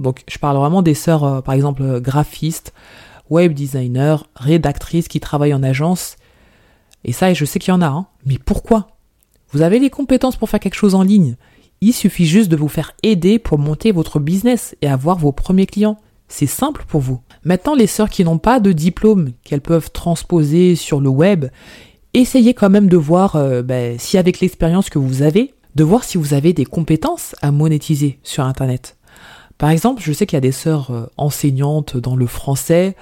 Donc 0.00 0.24
je 0.28 0.38
parle 0.38 0.56
vraiment 0.56 0.82
des 0.82 0.94
sœurs, 0.94 1.24
euh, 1.24 1.40
par 1.42 1.54
exemple 1.54 2.00
graphistes, 2.00 2.72
web 3.30 3.54
designers, 3.54 4.16
rédactrices 4.34 5.08
qui 5.08 5.20
travaillent 5.20 5.54
en 5.54 5.62
agence. 5.62 6.16
Et 7.04 7.12
ça, 7.12 7.32
je 7.32 7.44
sais 7.44 7.60
qu'il 7.60 7.72
y 7.72 7.76
en 7.76 7.82
a, 7.82 7.86
hein. 7.86 8.06
mais 8.26 8.38
pourquoi? 8.38 8.97
Vous 9.50 9.62
avez 9.62 9.78
les 9.78 9.90
compétences 9.90 10.36
pour 10.36 10.50
faire 10.50 10.60
quelque 10.60 10.74
chose 10.74 10.94
en 10.94 11.02
ligne. 11.02 11.36
Il 11.80 11.92
suffit 11.92 12.26
juste 12.26 12.50
de 12.50 12.56
vous 12.56 12.68
faire 12.68 12.92
aider 13.02 13.38
pour 13.38 13.58
monter 13.58 13.92
votre 13.92 14.18
business 14.18 14.76
et 14.82 14.88
avoir 14.88 15.18
vos 15.18 15.32
premiers 15.32 15.66
clients. 15.66 15.96
C'est 16.28 16.46
simple 16.46 16.84
pour 16.86 17.00
vous. 17.00 17.20
Maintenant, 17.44 17.74
les 17.74 17.86
sœurs 17.86 18.10
qui 18.10 18.24
n'ont 18.24 18.38
pas 18.38 18.60
de 18.60 18.72
diplôme 18.72 19.30
qu'elles 19.44 19.62
peuvent 19.62 19.90
transposer 19.90 20.76
sur 20.76 21.00
le 21.00 21.08
web, 21.08 21.46
essayez 22.12 22.52
quand 22.52 22.68
même 22.68 22.88
de 22.88 22.96
voir 22.96 23.36
euh, 23.36 23.62
ben, 23.62 23.98
si 23.98 24.18
avec 24.18 24.40
l'expérience 24.40 24.90
que 24.90 24.98
vous 24.98 25.22
avez, 25.22 25.54
de 25.74 25.84
voir 25.84 26.04
si 26.04 26.18
vous 26.18 26.34
avez 26.34 26.52
des 26.52 26.66
compétences 26.66 27.34
à 27.40 27.50
monétiser 27.50 28.18
sur 28.22 28.44
Internet. 28.44 28.96
Par 29.56 29.70
exemple, 29.70 30.02
je 30.04 30.12
sais 30.12 30.26
qu'il 30.26 30.36
y 30.36 30.38
a 30.38 30.40
des 30.42 30.52
sœurs 30.52 30.90
euh, 30.90 31.06
enseignantes 31.16 31.96
dans 31.96 32.16
le 32.16 32.26
français. 32.26 32.96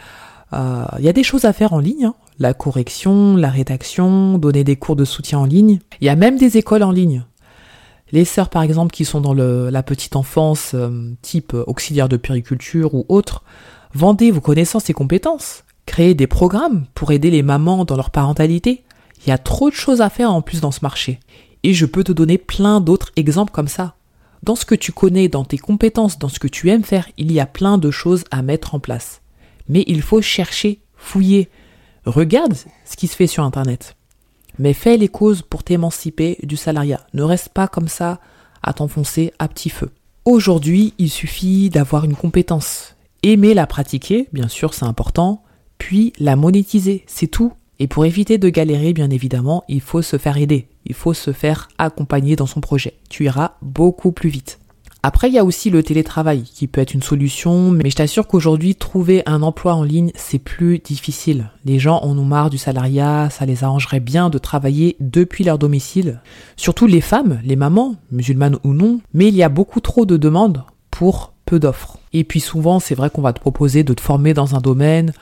Euh, 0.52 0.84
il 0.98 1.04
y 1.04 1.08
a 1.08 1.12
des 1.12 1.24
choses 1.24 1.44
à 1.44 1.52
faire 1.52 1.72
en 1.72 1.80
ligne. 1.80 2.06
Hein. 2.06 2.14
La 2.38 2.52
correction, 2.52 3.36
la 3.36 3.48
rédaction, 3.48 4.38
donner 4.38 4.62
des 4.62 4.76
cours 4.76 4.96
de 4.96 5.04
soutien 5.04 5.38
en 5.38 5.44
ligne. 5.46 5.78
Il 6.00 6.06
y 6.06 6.10
a 6.10 6.16
même 6.16 6.36
des 6.36 6.58
écoles 6.58 6.82
en 6.82 6.90
ligne. 6.90 7.24
Les 8.12 8.24
sœurs, 8.24 8.50
par 8.50 8.62
exemple, 8.62 8.92
qui 8.92 9.04
sont 9.04 9.20
dans 9.20 9.34
la 9.34 9.82
petite 9.82 10.16
enfance, 10.16 10.72
euh, 10.74 11.12
type 11.22 11.54
auxiliaire 11.66 12.08
de 12.08 12.16
périculture 12.16 12.94
ou 12.94 13.04
autre, 13.08 13.42
vendez 13.94 14.30
vos 14.30 14.40
connaissances 14.40 14.90
et 14.90 14.92
compétences. 14.92 15.64
Créez 15.86 16.14
des 16.14 16.26
programmes 16.26 16.86
pour 16.94 17.10
aider 17.10 17.30
les 17.30 17.42
mamans 17.42 17.84
dans 17.84 17.96
leur 17.96 18.10
parentalité. 18.10 18.84
Il 19.24 19.30
y 19.30 19.32
a 19.32 19.38
trop 19.38 19.70
de 19.70 19.74
choses 19.74 20.02
à 20.02 20.10
faire 20.10 20.32
en 20.32 20.42
plus 20.42 20.60
dans 20.60 20.70
ce 20.70 20.80
marché. 20.82 21.20
Et 21.62 21.74
je 21.74 21.86
peux 21.86 22.04
te 22.04 22.12
donner 22.12 22.38
plein 22.38 22.80
d'autres 22.80 23.12
exemples 23.16 23.52
comme 23.52 23.68
ça. 23.68 23.96
Dans 24.42 24.54
ce 24.56 24.64
que 24.64 24.74
tu 24.74 24.92
connais, 24.92 25.28
dans 25.28 25.44
tes 25.44 25.58
compétences, 25.58 26.18
dans 26.18 26.28
ce 26.28 26.38
que 26.38 26.48
tu 26.48 26.70
aimes 26.70 26.84
faire, 26.84 27.08
il 27.16 27.32
y 27.32 27.40
a 27.40 27.46
plein 27.46 27.78
de 27.78 27.90
choses 27.90 28.24
à 28.30 28.42
mettre 28.42 28.74
en 28.74 28.78
place. 28.78 29.22
Mais 29.68 29.84
il 29.88 30.02
faut 30.02 30.22
chercher, 30.22 30.80
fouiller. 30.96 31.48
Regarde 32.06 32.54
ce 32.84 32.96
qui 32.96 33.06
se 33.08 33.16
fait 33.16 33.26
sur 33.26 33.44
Internet 33.44 33.96
mais 34.58 34.72
fais 34.72 34.96
les 34.96 35.08
causes 35.08 35.42
pour 35.42 35.62
t'émanciper 35.62 36.38
du 36.42 36.56
salariat. 36.56 37.06
Ne 37.14 37.22
reste 37.22 37.50
pas 37.50 37.68
comme 37.68 37.88
ça 37.88 38.20
à 38.62 38.72
t'enfoncer 38.72 39.32
à 39.38 39.48
petit 39.48 39.70
feu. 39.70 39.90
Aujourd'hui, 40.24 40.94
il 40.98 41.10
suffit 41.10 41.70
d'avoir 41.70 42.04
une 42.04 42.16
compétence. 42.16 42.96
Aimer 43.22 43.54
la 43.54 43.66
pratiquer, 43.66 44.28
bien 44.32 44.48
sûr, 44.48 44.74
c'est 44.74 44.84
important, 44.84 45.42
puis 45.78 46.12
la 46.18 46.36
monétiser, 46.36 47.04
c'est 47.06 47.28
tout. 47.28 47.52
Et 47.78 47.86
pour 47.86 48.06
éviter 48.06 48.38
de 48.38 48.48
galérer, 48.48 48.92
bien 48.92 49.10
évidemment, 49.10 49.62
il 49.68 49.80
faut 49.80 50.02
se 50.02 50.16
faire 50.16 50.38
aider, 50.38 50.68
il 50.86 50.94
faut 50.94 51.14
se 51.14 51.32
faire 51.32 51.68
accompagner 51.78 52.34
dans 52.34 52.46
son 52.46 52.60
projet. 52.60 52.94
Tu 53.10 53.24
iras 53.24 53.52
beaucoup 53.60 54.12
plus 54.12 54.30
vite. 54.30 54.58
Après, 55.02 55.28
il 55.28 55.34
y 55.34 55.38
a 55.38 55.44
aussi 55.44 55.70
le 55.70 55.82
télétravail 55.82 56.42
qui 56.42 56.66
peut 56.66 56.80
être 56.80 56.94
une 56.94 57.02
solution, 57.02 57.70
mais 57.70 57.90
je 57.90 57.96
t'assure 57.96 58.26
qu'aujourd'hui, 58.26 58.74
trouver 58.74 59.22
un 59.26 59.42
emploi 59.42 59.74
en 59.74 59.84
ligne, 59.84 60.10
c'est 60.16 60.40
plus 60.40 60.80
difficile. 60.80 61.50
Les 61.64 61.78
gens 61.78 62.00
en 62.02 62.18
ont 62.18 62.24
marre 62.24 62.50
du 62.50 62.58
salariat, 62.58 63.30
ça 63.30 63.46
les 63.46 63.62
arrangerait 63.62 64.00
bien 64.00 64.30
de 64.30 64.38
travailler 64.38 64.96
depuis 64.98 65.44
leur 65.44 65.58
domicile. 65.58 66.20
Surtout 66.56 66.86
les 66.86 67.00
femmes, 67.00 67.40
les 67.44 67.56
mamans, 67.56 67.94
musulmanes 68.10 68.58
ou 68.64 68.72
non, 68.72 69.00
mais 69.14 69.28
il 69.28 69.36
y 69.36 69.42
a 69.42 69.48
beaucoup 69.48 69.80
trop 69.80 70.06
de 70.06 70.16
demandes 70.16 70.64
pour 70.90 71.34
peu 71.44 71.60
d'offres. 71.60 71.98
Et 72.12 72.24
puis 72.24 72.40
souvent, 72.40 72.80
c'est 72.80 72.94
vrai 72.94 73.08
qu'on 73.08 73.22
va 73.22 73.32
te 73.32 73.40
proposer 73.40 73.84
de 73.84 73.94
te 73.94 74.00
former 74.00 74.34
dans 74.34 74.56
un 74.56 74.60
domaine, 74.60 75.12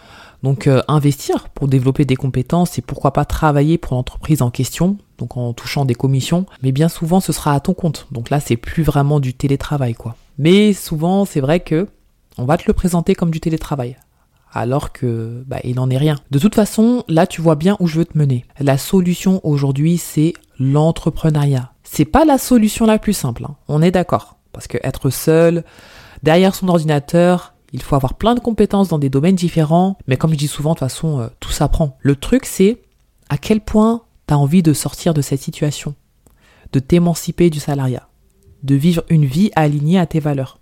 donc 0.44 0.66
euh, 0.66 0.82
investir 0.88 1.48
pour 1.48 1.68
développer 1.68 2.04
des 2.04 2.16
compétences 2.16 2.78
et 2.78 2.82
pourquoi 2.82 3.14
pas 3.14 3.24
travailler 3.24 3.78
pour 3.78 3.94
l'entreprise 3.94 4.42
en 4.42 4.50
question, 4.50 4.98
donc 5.16 5.38
en 5.38 5.54
touchant 5.54 5.86
des 5.86 5.94
commissions, 5.94 6.44
mais 6.62 6.70
bien 6.70 6.90
souvent 6.90 7.20
ce 7.20 7.32
sera 7.32 7.54
à 7.54 7.60
ton 7.60 7.72
compte. 7.72 8.06
Donc 8.12 8.28
là 8.28 8.40
c'est 8.40 8.58
plus 8.58 8.82
vraiment 8.82 9.20
du 9.20 9.32
télétravail 9.32 9.94
quoi. 9.94 10.16
Mais 10.36 10.74
souvent 10.74 11.24
c'est 11.24 11.40
vrai 11.40 11.60
que 11.60 11.88
on 12.36 12.44
va 12.44 12.58
te 12.58 12.64
le 12.66 12.74
présenter 12.74 13.14
comme 13.14 13.30
du 13.30 13.40
télétravail. 13.40 13.96
Alors 14.52 14.92
que 14.92 15.42
bah, 15.46 15.60
il 15.64 15.76
n'en 15.76 15.88
est 15.88 15.96
rien. 15.96 16.16
De 16.30 16.38
toute 16.38 16.54
façon, 16.54 17.04
là 17.08 17.26
tu 17.26 17.40
vois 17.40 17.56
bien 17.56 17.78
où 17.80 17.86
je 17.86 17.96
veux 17.96 18.04
te 18.04 18.18
mener. 18.18 18.44
La 18.60 18.76
solution 18.76 19.40
aujourd'hui, 19.44 19.96
c'est 19.96 20.34
l'entrepreneuriat. 20.60 21.72
C'est 21.84 22.04
pas 22.04 22.26
la 22.26 22.36
solution 22.36 22.84
la 22.84 22.98
plus 22.98 23.14
simple, 23.14 23.46
hein. 23.46 23.56
on 23.68 23.80
est 23.80 23.90
d'accord. 23.90 24.36
Parce 24.52 24.66
que 24.66 24.78
être 24.84 25.08
seul, 25.08 25.64
derrière 26.22 26.54
son 26.54 26.68
ordinateur, 26.68 27.53
il 27.74 27.82
faut 27.82 27.96
avoir 27.96 28.14
plein 28.14 28.36
de 28.36 28.40
compétences 28.40 28.88
dans 28.88 29.00
des 29.00 29.10
domaines 29.10 29.34
différents, 29.34 29.98
mais 30.06 30.16
comme 30.16 30.30
je 30.30 30.36
dis 30.36 30.46
souvent, 30.46 30.70
de 30.70 30.78
toute 30.78 30.88
façon, 30.88 31.18
euh, 31.18 31.26
tout 31.40 31.50
s'apprend. 31.50 31.98
Le 32.00 32.14
truc, 32.14 32.46
c'est 32.46 32.80
à 33.28 33.36
quel 33.36 33.60
point 33.60 34.02
tu 34.28 34.34
as 34.34 34.38
envie 34.38 34.62
de 34.62 34.72
sortir 34.72 35.12
de 35.12 35.20
cette 35.20 35.40
situation, 35.40 35.96
de 36.72 36.78
t'émanciper 36.78 37.50
du 37.50 37.58
salariat, 37.58 38.08
de 38.62 38.76
vivre 38.76 39.02
une 39.08 39.24
vie 39.24 39.50
alignée 39.56 39.98
à 39.98 40.06
tes 40.06 40.20
valeurs. 40.20 40.60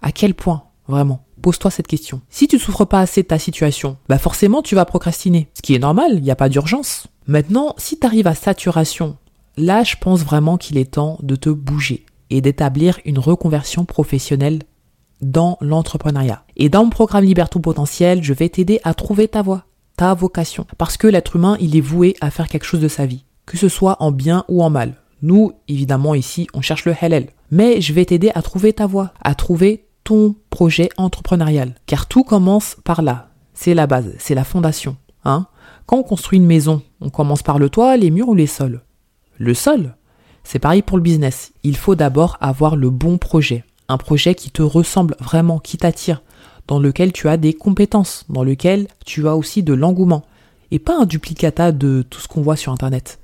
À 0.00 0.12
quel 0.12 0.32
point, 0.32 0.64
vraiment? 0.88 1.26
Pose-toi 1.42 1.70
cette 1.70 1.86
question. 1.86 2.22
Si 2.30 2.48
tu 2.48 2.56
ne 2.56 2.60
souffres 2.60 2.86
pas 2.86 3.00
assez 3.00 3.22
de 3.22 3.28
ta 3.28 3.38
situation, 3.38 3.98
bah 4.08 4.18
forcément 4.18 4.62
tu 4.62 4.74
vas 4.74 4.86
procrastiner. 4.86 5.50
Ce 5.54 5.60
qui 5.60 5.74
est 5.74 5.78
normal, 5.78 6.12
il 6.14 6.22
n'y 6.22 6.30
a 6.30 6.36
pas 6.36 6.48
d'urgence. 6.48 7.06
Maintenant, 7.26 7.74
si 7.76 7.98
tu 7.98 8.06
arrives 8.06 8.26
à 8.26 8.34
saturation, 8.34 9.18
là 9.58 9.82
je 9.82 9.96
pense 10.00 10.20
vraiment 10.20 10.56
qu'il 10.56 10.78
est 10.78 10.92
temps 10.92 11.18
de 11.22 11.36
te 11.36 11.50
bouger 11.50 12.06
et 12.30 12.40
d'établir 12.40 12.98
une 13.04 13.18
reconversion 13.18 13.84
professionnelle 13.84 14.60
dans 15.20 15.58
l'entrepreneuriat. 15.60 16.44
Et 16.56 16.68
dans 16.68 16.84
mon 16.84 16.90
programme 16.90 17.24
Liberton 17.24 17.60
Potentiel, 17.60 18.22
je 18.22 18.32
vais 18.32 18.48
t'aider 18.48 18.80
à 18.84 18.94
trouver 18.94 19.28
ta 19.28 19.42
voie, 19.42 19.64
ta 19.96 20.14
vocation. 20.14 20.66
Parce 20.78 20.96
que 20.96 21.06
l'être 21.06 21.36
humain, 21.36 21.56
il 21.60 21.76
est 21.76 21.80
voué 21.80 22.16
à 22.20 22.30
faire 22.30 22.48
quelque 22.48 22.64
chose 22.64 22.80
de 22.80 22.88
sa 22.88 23.06
vie, 23.06 23.24
que 23.46 23.56
ce 23.56 23.68
soit 23.68 23.96
en 24.00 24.12
bien 24.12 24.44
ou 24.48 24.62
en 24.62 24.70
mal. 24.70 24.94
Nous, 25.22 25.52
évidemment, 25.68 26.14
ici, 26.14 26.46
on 26.54 26.62
cherche 26.62 26.86
le 26.86 26.94
halal. 26.98 27.26
Mais 27.50 27.80
je 27.80 27.92
vais 27.92 28.04
t'aider 28.04 28.30
à 28.34 28.42
trouver 28.42 28.72
ta 28.72 28.86
voie, 28.86 29.12
à 29.22 29.34
trouver 29.34 29.86
ton 30.04 30.34
projet 30.48 30.88
entrepreneurial. 30.96 31.74
Car 31.86 32.06
tout 32.06 32.24
commence 32.24 32.76
par 32.84 33.02
là. 33.02 33.28
C'est 33.52 33.74
la 33.74 33.86
base, 33.86 34.14
c'est 34.18 34.34
la 34.34 34.44
fondation. 34.44 34.96
Hein 35.24 35.46
Quand 35.86 35.98
on 35.98 36.02
construit 36.02 36.38
une 36.38 36.46
maison, 36.46 36.82
on 37.00 37.10
commence 37.10 37.42
par 37.42 37.58
le 37.58 37.68
toit, 37.68 37.96
les 37.96 38.10
murs 38.10 38.28
ou 38.28 38.34
les 38.34 38.46
sols 38.46 38.80
Le 39.36 39.52
sol 39.52 39.96
C'est 40.44 40.58
pareil 40.58 40.80
pour 40.80 40.96
le 40.96 41.02
business. 41.02 41.52
Il 41.62 41.76
faut 41.76 41.94
d'abord 41.94 42.38
avoir 42.40 42.76
le 42.76 42.88
bon 42.88 43.18
projet 43.18 43.64
un 43.90 43.98
projet 43.98 44.34
qui 44.34 44.50
te 44.50 44.62
ressemble 44.62 45.16
vraiment, 45.20 45.58
qui 45.58 45.76
t'attire, 45.76 46.22
dans 46.68 46.78
lequel 46.78 47.12
tu 47.12 47.28
as 47.28 47.36
des 47.36 47.52
compétences, 47.52 48.24
dans 48.28 48.44
lequel 48.44 48.86
tu 49.04 49.26
as 49.26 49.36
aussi 49.36 49.62
de 49.62 49.74
l'engouement, 49.74 50.24
et 50.70 50.78
pas 50.78 50.96
un 50.96 51.06
duplicata 51.06 51.72
de 51.72 52.04
tout 52.08 52.20
ce 52.20 52.28
qu'on 52.28 52.42
voit 52.42 52.56
sur 52.56 52.72
Internet. 52.72 53.18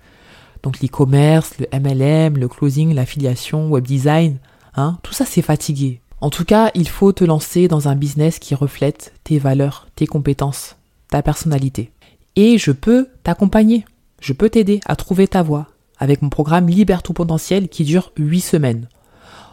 Donc 0.63 0.81
l'e-commerce, 0.81 1.55
le 1.59 1.67
MLM, 1.73 2.39
le 2.39 2.49
closing, 2.49 2.93
l'affiliation, 2.93 3.69
web 3.69 3.87
design, 3.87 4.39
hein, 4.75 4.99
tout 5.03 5.15
ça 5.15 5.25
c'est 5.25 5.43
fatigué. 5.43 6.01
En 6.21 6.31
tout 6.31 6.45
cas, 6.45 6.71
il 6.75 6.89
faut 6.89 7.13
te 7.13 7.25
lancer 7.25 7.69
dans 7.69 7.89
un 7.89 7.95
business 7.95 8.39
qui 8.39 8.55
reflète 8.55 9.13
tes 9.23 9.39
valeurs, 9.39 9.87
tes 9.95 10.07
compétences, 10.07 10.75
ta 11.09 11.23
personnalité. 11.23 11.93
Et 12.35 12.59
je 12.59 12.73
peux 12.73 13.07
t'accompagner, 13.23 13.85
je 14.21 14.33
peux 14.33 14.51
t'aider 14.51 14.81
à 14.87 14.97
trouver 14.97 15.29
ta 15.29 15.43
voie 15.43 15.67
avec 15.99 16.23
mon 16.23 16.31
programme 16.31 16.69
Libère 16.69 17.03
potentiel 17.03 17.69
qui 17.69 17.85
dure 17.85 18.13
8 18.17 18.41
semaines. 18.41 18.89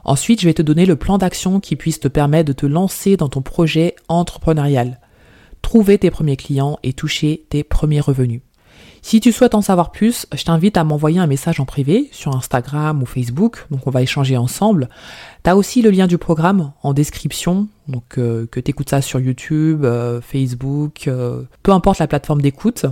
Ensuite, 0.04 0.42
je 0.42 0.48
vais 0.48 0.54
te 0.54 0.62
donner 0.62 0.86
le 0.86 0.96
plan 0.96 1.18
d'action 1.18 1.60
qui 1.60 1.76
puisse 1.76 2.00
te 2.00 2.08
permettre 2.08 2.48
de 2.48 2.54
te 2.54 2.66
lancer 2.66 3.18
dans 3.18 3.30
ton 3.30 3.42
projet 3.42 3.96
entrepreneurial, 4.08 5.00
trouver 5.62 5.98
tes 5.98 6.12
premiers 6.12 6.38
clients 6.38 6.78
et 6.84 6.94
toucher 6.94 7.46
tes 7.50 7.64
premiers 7.64 8.02
revenus. 8.02 8.42
Si 9.06 9.20
tu 9.20 9.34
souhaites 9.34 9.54
en 9.54 9.62
savoir 9.62 9.92
plus, 9.92 10.28
je 10.34 10.44
t'invite 10.46 10.78
à 10.78 10.86
m'envoyer 10.86 11.20
un 11.20 11.28
message 11.28 11.60
en 11.60 11.66
privé 11.66 12.08
sur 12.14 12.34
Instagram 12.34 13.04
ou 13.04 13.06
Facebook, 13.06 13.66
donc 13.70 13.86
on 13.86 13.92
va 13.92 14.02
échanger 14.02 14.38
ensemble. 14.38 14.88
Tu 15.44 15.50
as 15.50 15.58
aussi 15.58 15.82
le 15.82 15.90
lien 15.90 16.08
du 16.08 16.18
programme 16.18 16.72
en 16.84 16.94
description, 16.94 17.68
donc 17.90 18.18
euh, 18.18 18.48
que 18.48 18.62
tu 18.62 18.72
écoutes 18.72 18.90
ça 18.90 19.02
sur 19.02 19.20
YouTube, 19.20 19.84
euh, 19.84 20.22
Facebook, 20.22 21.10
euh, 21.10 21.44
peu 21.64 21.74
importe 21.74 22.00
la 22.00 22.08
plateforme 22.08 22.42
d'écoute. 22.42 22.86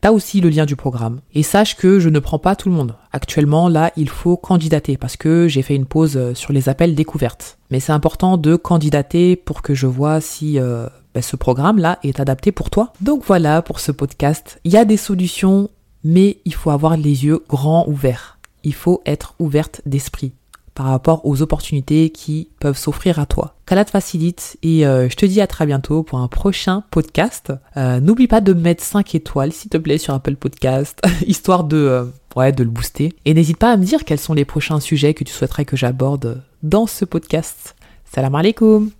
T'as 0.00 0.10
aussi 0.10 0.40
le 0.40 0.48
lien 0.48 0.66
du 0.66 0.74
programme. 0.74 1.20
Et 1.32 1.44
sache 1.44 1.76
que 1.76 2.00
je 2.00 2.08
ne 2.08 2.18
prends 2.18 2.40
pas 2.40 2.56
tout 2.56 2.68
le 2.68 2.74
monde. 2.74 2.96
Actuellement, 3.12 3.68
là, 3.68 3.92
il 3.96 4.08
faut 4.08 4.36
candidater 4.36 4.96
parce 4.96 5.16
que 5.16 5.46
j'ai 5.46 5.62
fait 5.62 5.76
une 5.76 5.86
pause 5.86 6.16
euh, 6.16 6.34
sur 6.34 6.52
les 6.52 6.68
appels 6.68 6.96
découvertes. 6.96 7.58
Mais 7.70 7.78
c'est 7.78 7.92
important 7.92 8.36
de 8.36 8.56
candidater 8.56 9.36
pour 9.36 9.62
que 9.62 9.74
je 9.74 9.86
vois 9.86 10.20
si 10.20 10.58
euh, 10.58 10.88
ben, 11.14 11.22
ce 11.22 11.36
programme-là 11.36 12.00
est 12.02 12.18
adapté 12.18 12.50
pour 12.50 12.68
toi. 12.68 12.92
Donc 13.00 13.22
voilà 13.24 13.62
pour 13.62 13.78
ce 13.78 13.92
podcast. 13.92 14.58
Il 14.64 14.72
y 14.72 14.76
a 14.76 14.84
des 14.84 14.96
solutions, 14.96 15.70
mais 16.02 16.38
il 16.44 16.54
faut 16.54 16.70
avoir 16.70 16.96
les 16.96 17.24
yeux 17.24 17.44
grands 17.48 17.86
ouverts. 17.86 18.38
Il 18.64 18.74
faut 18.74 19.02
être 19.06 19.34
ouverte 19.38 19.82
d'esprit 19.86 20.32
par 20.74 20.86
rapport 20.86 21.26
aux 21.26 21.42
opportunités 21.42 22.10
qui 22.10 22.48
peuvent 22.60 22.78
s'offrir 22.78 23.18
à 23.18 23.26
toi. 23.26 23.54
Qu'Allah 23.66 23.84
te 23.84 23.90
facilite 23.90 24.56
et 24.62 24.86
euh, 24.86 25.08
je 25.08 25.16
te 25.16 25.26
dis 25.26 25.40
à 25.40 25.46
très 25.46 25.66
bientôt 25.66 26.02
pour 26.02 26.18
un 26.18 26.28
prochain 26.28 26.84
podcast. 26.90 27.52
Euh, 27.76 28.00
n'oublie 28.00 28.26
pas 28.26 28.40
de 28.40 28.52
mettre 28.52 28.82
5 28.82 29.14
étoiles 29.14 29.52
s'il 29.52 29.70
te 29.70 29.78
plaît 29.78 29.98
sur 29.98 30.14
Apple 30.14 30.36
Podcast, 30.36 31.00
histoire 31.26 31.64
de, 31.64 31.76
euh, 31.76 32.04
ouais, 32.36 32.52
de 32.52 32.64
le 32.64 32.70
booster. 32.70 33.14
Et 33.24 33.34
n'hésite 33.34 33.58
pas 33.58 33.72
à 33.72 33.76
me 33.76 33.84
dire 33.84 34.04
quels 34.04 34.20
sont 34.20 34.34
les 34.34 34.44
prochains 34.44 34.80
sujets 34.80 35.14
que 35.14 35.24
tu 35.24 35.32
souhaiterais 35.32 35.64
que 35.64 35.76
j'aborde 35.76 36.42
dans 36.62 36.86
ce 36.86 37.04
podcast. 37.04 37.76
Salam 38.04 38.34
alaikum 38.34 38.90